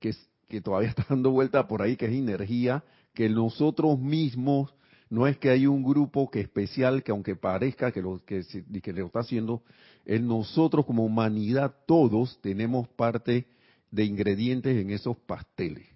[0.00, 0.14] que,
[0.48, 2.84] que todavía está dando vuelta por ahí, que es energía,
[3.14, 4.74] que nosotros mismos,
[5.08, 8.42] no es que hay un grupo que especial, que aunque parezca que lo que,
[8.82, 9.62] que lo está haciendo,
[10.04, 13.46] en nosotros como humanidad todos tenemos parte
[13.90, 15.93] de ingredientes en esos pasteles.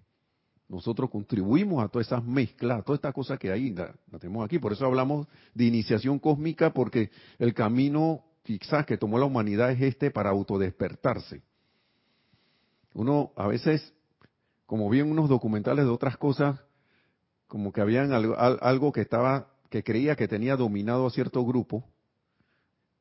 [0.69, 4.59] Nosotros contribuimos a todas esas mezclas, a toda esta cosa que hay, la, tenemos aquí.
[4.59, 9.81] Por eso hablamos de iniciación cósmica, porque el camino quizás que tomó la humanidad es
[9.81, 11.43] este para autodespertarse.
[12.93, 13.95] Uno a veces,
[14.66, 16.61] como vi en unos documentales de otras cosas,
[17.47, 21.85] como que habían algo, algo que estaba, que creía que tenía dominado a cierto grupo,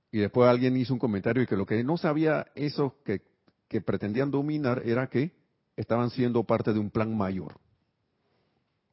[0.10, 3.24] y después alguien hizo un comentario y que lo que no sabía esos que,
[3.68, 5.34] que pretendían dominar era que
[5.78, 7.58] estaban siendo parte de un plan mayor.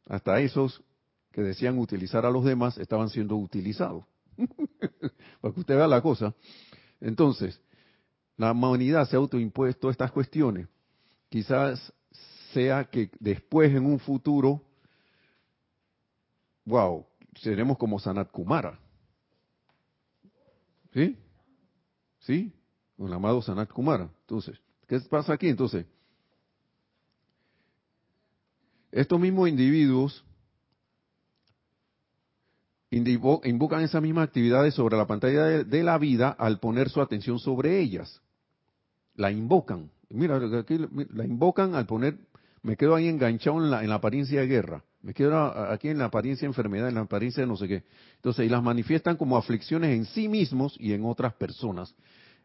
[0.06, 0.84] Hasta esos
[1.32, 4.04] que decían utilizar a los demás estaban siendo utilizados.
[5.40, 6.32] Para que usted vea la cosa.
[7.00, 7.60] Entonces,
[8.36, 10.68] la humanidad se ha autoimpuesto estas cuestiones.
[11.28, 11.92] Quizás
[12.52, 14.62] sea que después, en un futuro,
[16.66, 17.04] wow,
[17.40, 18.78] seremos como Sanat Kumara.
[20.92, 21.18] ¿Sí?
[22.20, 22.52] ¿Sí?
[22.98, 24.08] Amado Sanat Kumara.
[24.20, 25.48] Entonces, ¿qué pasa aquí?
[25.48, 25.86] Entonces,
[28.94, 30.24] estos mismos individuos
[32.90, 37.80] invocan esas mismas actividades sobre la pantalla de, la vida al poner su atención sobre
[37.80, 38.22] ellas.
[39.16, 39.90] La invocan.
[40.10, 40.78] Mira, aquí
[41.12, 42.18] la invocan al poner,
[42.62, 44.84] me quedo ahí enganchado en la, en la apariencia de guerra.
[45.02, 45.36] Me quedo
[45.70, 47.82] aquí en la apariencia de enfermedad, en la apariencia de no sé qué.
[48.14, 51.96] Entonces, y las manifiestan como aflicciones en sí mismos y en otras personas.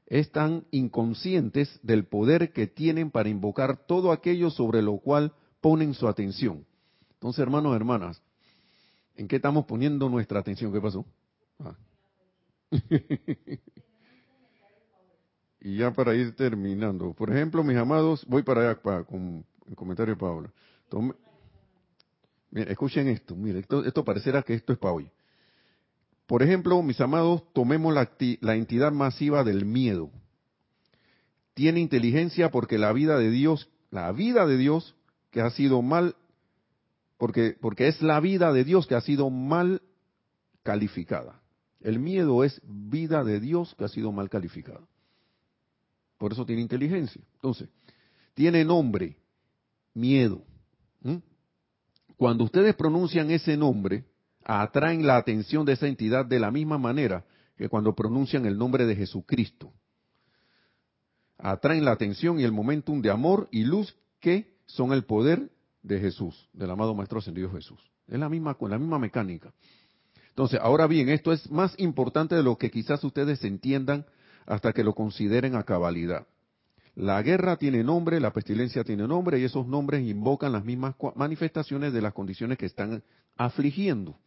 [0.08, 5.32] Están inconscientes del poder que tienen para invocar todo aquello sobre lo cual
[5.62, 6.66] ponen su atención.
[7.14, 8.22] Entonces, hermanos, hermanas,
[9.16, 10.72] ¿en qué estamos poniendo nuestra atención?
[10.72, 11.06] ¿Qué pasó?
[11.60, 11.76] Ah.
[15.62, 17.14] y ya para ir terminando.
[17.14, 20.52] Por ejemplo, mis amados, voy para allá con el comentario de Paula.
[22.52, 25.12] Miren, escuchen esto, miren, esto, esto parecerá que esto es para hoy.
[26.26, 30.12] Por ejemplo, mis amados, tomemos la entidad masiva del miedo.
[31.54, 34.96] Tiene inteligencia porque la vida de Dios, la vida de Dios
[35.32, 36.16] que ha sido mal,
[37.18, 39.82] porque, porque es la vida de Dios que ha sido mal
[40.64, 41.42] calificada.
[41.82, 44.86] El miedo es vida de Dios que ha sido mal calificada.
[46.18, 47.22] Por eso tiene inteligencia.
[47.36, 47.70] Entonces,
[48.34, 49.18] tiene nombre,
[49.94, 50.44] miedo.
[52.18, 54.04] Cuando ustedes pronuncian ese nombre,
[54.44, 57.26] atraen la atención de esa entidad de la misma manera
[57.56, 59.72] que cuando pronuncian el nombre de Jesucristo.
[61.38, 65.50] Atraen la atención y el momentum de amor y luz que son el poder
[65.82, 67.80] de Jesús, del amado Maestro Ascendido Jesús.
[68.08, 69.52] Es la misma, la misma mecánica.
[70.30, 74.06] Entonces, ahora bien, esto es más importante de lo que quizás ustedes entiendan
[74.46, 76.28] hasta que lo consideren a cabalidad.
[76.96, 81.94] La guerra tiene nombre, la pestilencia tiene nombre y esos nombres invocan las mismas manifestaciones
[81.94, 83.04] de las condiciones que están
[83.38, 84.18] afligiendo.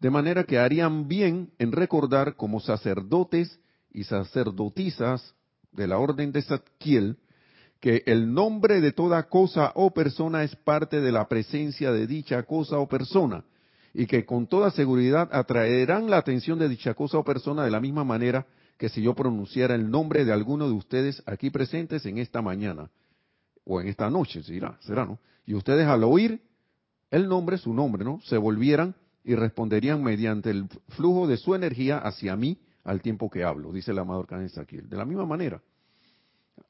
[0.00, 3.60] De manera que harían bien en recordar como sacerdotes
[3.92, 5.34] y sacerdotisas
[5.70, 7.18] de la orden de Zadkiel
[7.82, 12.44] que el nombre de toda cosa o persona es parte de la presencia de dicha
[12.44, 13.44] cosa o persona
[13.92, 17.80] y que con toda seguridad atraerán la atención de dicha cosa o persona de la
[17.80, 18.46] misma manera
[18.78, 22.88] que si yo pronunciara el nombre de alguno de ustedes aquí presentes en esta mañana
[23.64, 25.18] o en esta noche, será, será, ¿no?
[25.44, 26.40] Y ustedes al oír
[27.10, 28.20] el nombre, su nombre, ¿no?
[28.26, 33.42] Se volvieran y responderían mediante el flujo de su energía hacia mí al tiempo que
[33.42, 34.76] hablo, dice el amado Arcángel aquí.
[34.76, 35.60] De la misma manera,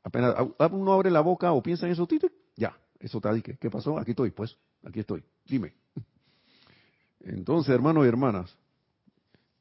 [0.02, 0.34] apenas
[0.70, 2.08] uno abre la boca o piensa en eso,
[2.56, 3.42] ya, eso está ahí.
[3.42, 3.98] ¿Qué pasó?
[3.98, 5.24] Aquí estoy, pues, aquí estoy.
[5.46, 5.74] Dime.
[7.20, 8.56] Entonces, hermanos y hermanas,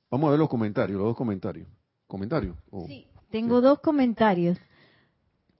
[0.10, 1.68] vamos a ver los comentarios, los dos comentarios.
[2.08, 2.58] ¿Comentarios?
[2.88, 4.58] sí, tengo dos comentarios.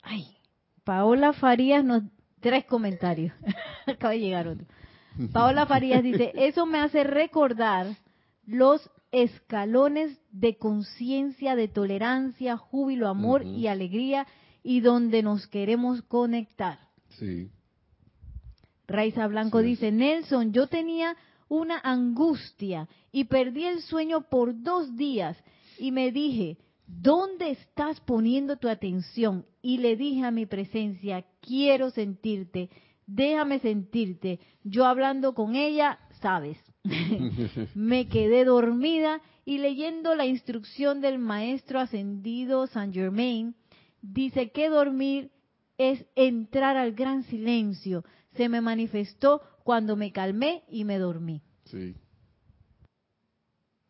[0.02, 0.36] Ay,
[0.84, 2.04] Paola Farías nos...
[2.42, 3.34] Tres comentarios.
[3.86, 4.66] Acaba de llegar otro.
[5.32, 7.96] Paola Farías dice, eso me hace recordar
[8.46, 14.26] los escalones de conciencia, de tolerancia, júbilo, amor y alegría
[14.64, 16.80] y donde nos queremos conectar.
[17.20, 17.50] Sí.
[18.88, 21.16] Raiza Blanco dice, Nelson, yo tenía
[21.48, 25.38] una angustia y perdí el sueño por dos días
[25.78, 29.46] y me dije, ¿dónde estás poniendo tu atención?
[29.62, 32.70] Y le dije a mi presencia, quiero sentirte,
[33.06, 34.40] déjame sentirte.
[34.64, 36.58] Yo hablando con ella, sabes.
[37.76, 43.56] me quedé dormida y leyendo la instrucción del maestro ascendido Saint Germain,
[44.02, 45.32] dice que dormir
[45.78, 48.04] es entrar al gran silencio.
[48.34, 51.42] Se me manifestó cuando me calmé y me dormí.
[51.66, 51.96] Sí.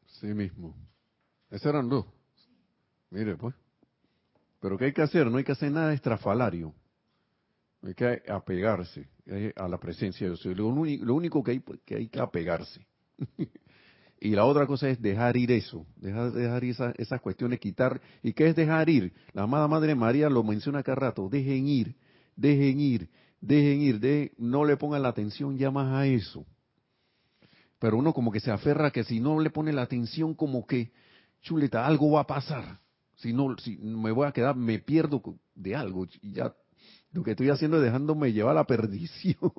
[0.06, 0.76] Sí mismo.
[1.50, 2.06] Ese eran dos.
[3.10, 3.56] Mire, pues.
[4.60, 5.30] Pero ¿qué hay que hacer?
[5.30, 6.74] No hay que hacer nada estrafalario.
[7.84, 9.10] Hay que apegarse
[9.56, 10.58] a la presencia de Dios.
[10.58, 10.68] Lo,
[11.16, 12.86] único que hay, que hay que apegarse.
[14.24, 18.00] y la otra cosa es dejar ir eso, dejar, dejar ir esas cuestiones, quitar.
[18.22, 19.12] ¿Y qué es dejar ir?
[19.34, 21.28] La amada Madre María lo menciona cada rato.
[21.28, 21.96] Dejen ir,
[22.36, 23.10] dejen ir,
[23.42, 24.00] dejen ir.
[24.00, 26.46] De, no le pongan la atención ya más a eso.
[27.80, 30.92] Pero uno como que se aferra que si no le pone la atención como que,
[31.42, 32.80] chuleta, algo va a pasar.
[33.16, 35.24] Si no, si me voy a quedar, me pierdo
[35.56, 36.06] de algo.
[36.22, 36.54] Ya
[37.12, 39.52] lo que estoy haciendo es dejándome llevar a la perdición.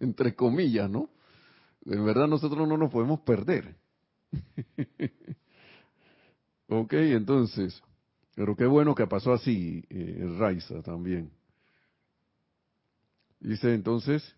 [0.00, 1.08] Entre comillas, ¿no?
[1.86, 3.76] En verdad nosotros no nos podemos perder.
[6.68, 7.82] ok, entonces,
[8.34, 11.30] pero qué bueno que pasó así, eh, Raiza también.
[13.40, 14.34] Dice entonces,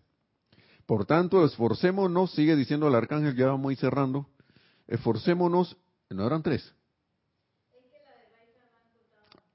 [0.85, 4.27] por tanto, esforcémonos, sigue diciendo el arcángel, ya vamos a ir cerrando,
[4.87, 5.77] esforcémonos,
[6.09, 6.73] no eran tres.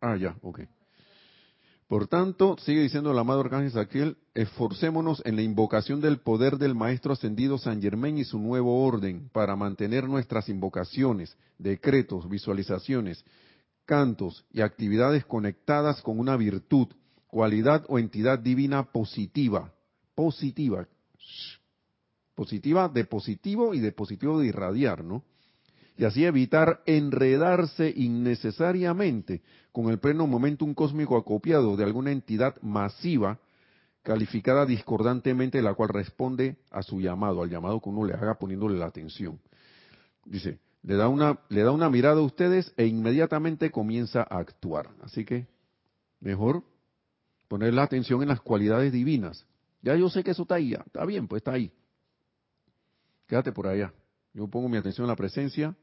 [0.00, 0.60] Ah, ya, ok.
[1.92, 6.74] Por tanto, sigue diciendo el amado Arcángel Saquiel, esforcémonos en la invocación del poder del
[6.74, 13.22] Maestro Ascendido San Germán y su nuevo orden para mantener nuestras invocaciones, decretos, visualizaciones,
[13.84, 16.88] cantos y actividades conectadas con una virtud,
[17.26, 19.70] cualidad o entidad divina positiva,
[20.14, 20.88] positiva,
[22.34, 25.22] positiva de positivo y de positivo de irradiar, ¿no?
[25.96, 33.38] Y así evitar enredarse innecesariamente con el pleno momentum cósmico acopiado de alguna entidad masiva
[34.02, 38.78] calificada discordantemente, la cual responde a su llamado, al llamado que uno le haga poniéndole
[38.78, 39.38] la atención.
[40.24, 44.90] Dice, le da una, le da una mirada a ustedes e inmediatamente comienza a actuar.
[45.02, 45.46] Así que,
[46.20, 46.64] mejor
[47.48, 49.46] poner la atención en las cualidades divinas.
[49.82, 51.72] Ya yo sé que eso está ahí, está bien, pues está ahí.
[53.26, 53.92] Quédate por allá.
[54.34, 55.76] Yo pongo mi atención en la presencia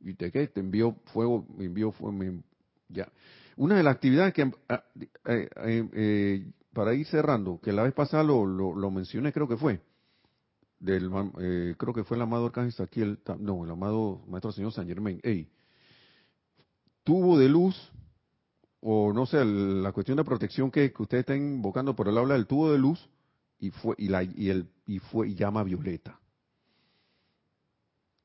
[0.00, 2.42] y te qué, te envío fuego, me envío fuego,
[2.88, 3.10] ya.
[3.56, 4.84] Una de las actividades que ah,
[5.26, 9.56] eh, eh, eh, para ir cerrando, que la vez pasada lo, lo, mencioné, creo que
[9.56, 9.80] fue,
[10.80, 11.08] del
[11.78, 15.48] creo que fue el amado Arcángel Saquiel, no, el amado Maestro Señor San Germain, hey,
[17.04, 17.92] tubo de luz,
[18.80, 22.34] o no sé, la cuestión de protección que, que ustedes estén invocando por el habla
[22.34, 23.08] del tubo de luz,
[23.60, 26.18] y fue, y la, y el, y fue, y llama violeta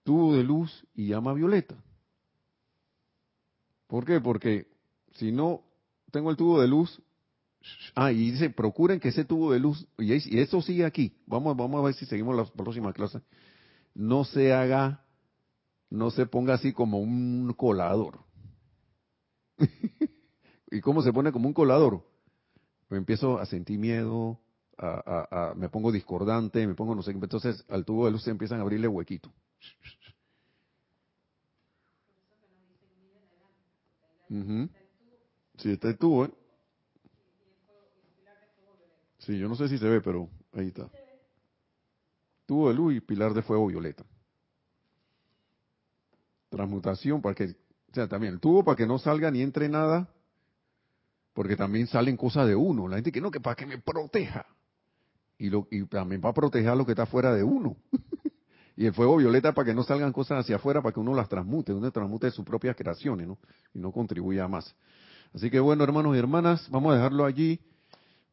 [0.09, 1.75] tubo de luz y llama violeta.
[3.85, 4.19] ¿Por qué?
[4.19, 4.65] Porque
[5.13, 5.61] si no
[6.11, 6.99] tengo el tubo de luz,
[7.93, 11.79] ah, y dice, procuren que ese tubo de luz, y, eso sigue aquí, vamos, vamos
[11.79, 13.21] a ver si seguimos la próxima clase,
[13.93, 15.05] no se haga,
[15.91, 18.21] no se ponga así como un colador.
[20.71, 22.03] ¿Y cómo se pone como un colador?
[22.89, 24.39] Me empiezo a sentir miedo,
[25.55, 28.57] me pongo discordante, me pongo no sé qué, entonces al tubo de luz se empiezan
[28.57, 29.31] a abrirle huequito.
[35.57, 36.31] Sí, está el tubo, ¿eh?
[39.19, 40.89] Sí, yo no sé si se ve, pero ahí está.
[42.45, 44.03] Tubo de luz y pilar de fuego violeta.
[46.49, 50.09] Transmutación para que, o sea, también el tubo para que no salga ni entre nada,
[51.33, 52.87] porque también salen cosas de uno.
[52.87, 54.45] La gente que no, que para que me proteja.
[55.37, 57.75] y, lo, y también va a proteger a lo que está fuera de uno.
[58.79, 61.27] y el fuego violeta para que no salgan cosas hacia afuera, para que uno las
[61.27, 63.37] transmute, uno transmute sus propias creaciones, ¿no?
[63.73, 64.73] Y no contribuya más.
[65.33, 67.59] Así que bueno, hermanos y hermanas, vamos a dejarlo allí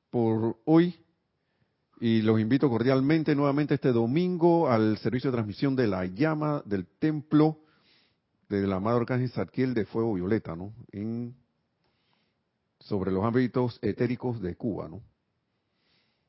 [0.09, 0.95] por hoy.
[1.99, 6.87] Y los invito cordialmente nuevamente este domingo al servicio de transmisión de la llama del
[6.87, 7.59] templo
[8.49, 10.73] del amado Arcángel Zadkiel de Fuego Violeta, ¿no?
[10.93, 11.35] En,
[12.79, 15.03] sobre los ámbitos etéricos de Cuba, ¿no?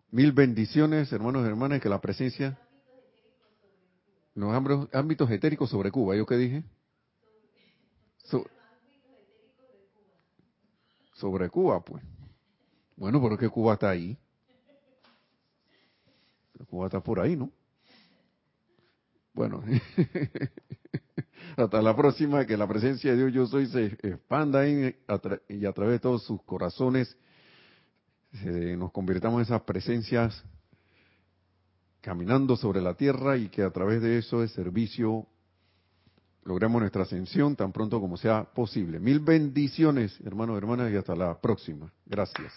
[0.09, 2.57] Mil bendiciones, hermanos y hermanas, que la presencia
[4.37, 6.15] los ámbitos etéricos sobre Cuba.
[6.15, 6.63] ¿Yo qué dije?
[11.13, 12.03] sobre Cuba, pues.
[12.95, 14.15] Bueno, pero es que Cuba está ahí.
[16.69, 17.51] Cuba está por ahí, ¿no?
[19.33, 19.63] Bueno,
[21.57, 24.95] hasta la próxima, que la presencia de Dios yo soy se expanda ahí
[25.49, 27.15] y a través de todos sus corazones
[28.77, 30.43] nos convirtamos en esas presencias
[32.07, 35.27] caminando sobre la tierra y que a través de eso de servicio
[36.45, 38.97] logremos nuestra ascensión tan pronto como sea posible.
[38.97, 41.91] Mil bendiciones, hermanos y hermanas, y hasta la próxima.
[42.05, 42.53] Gracias.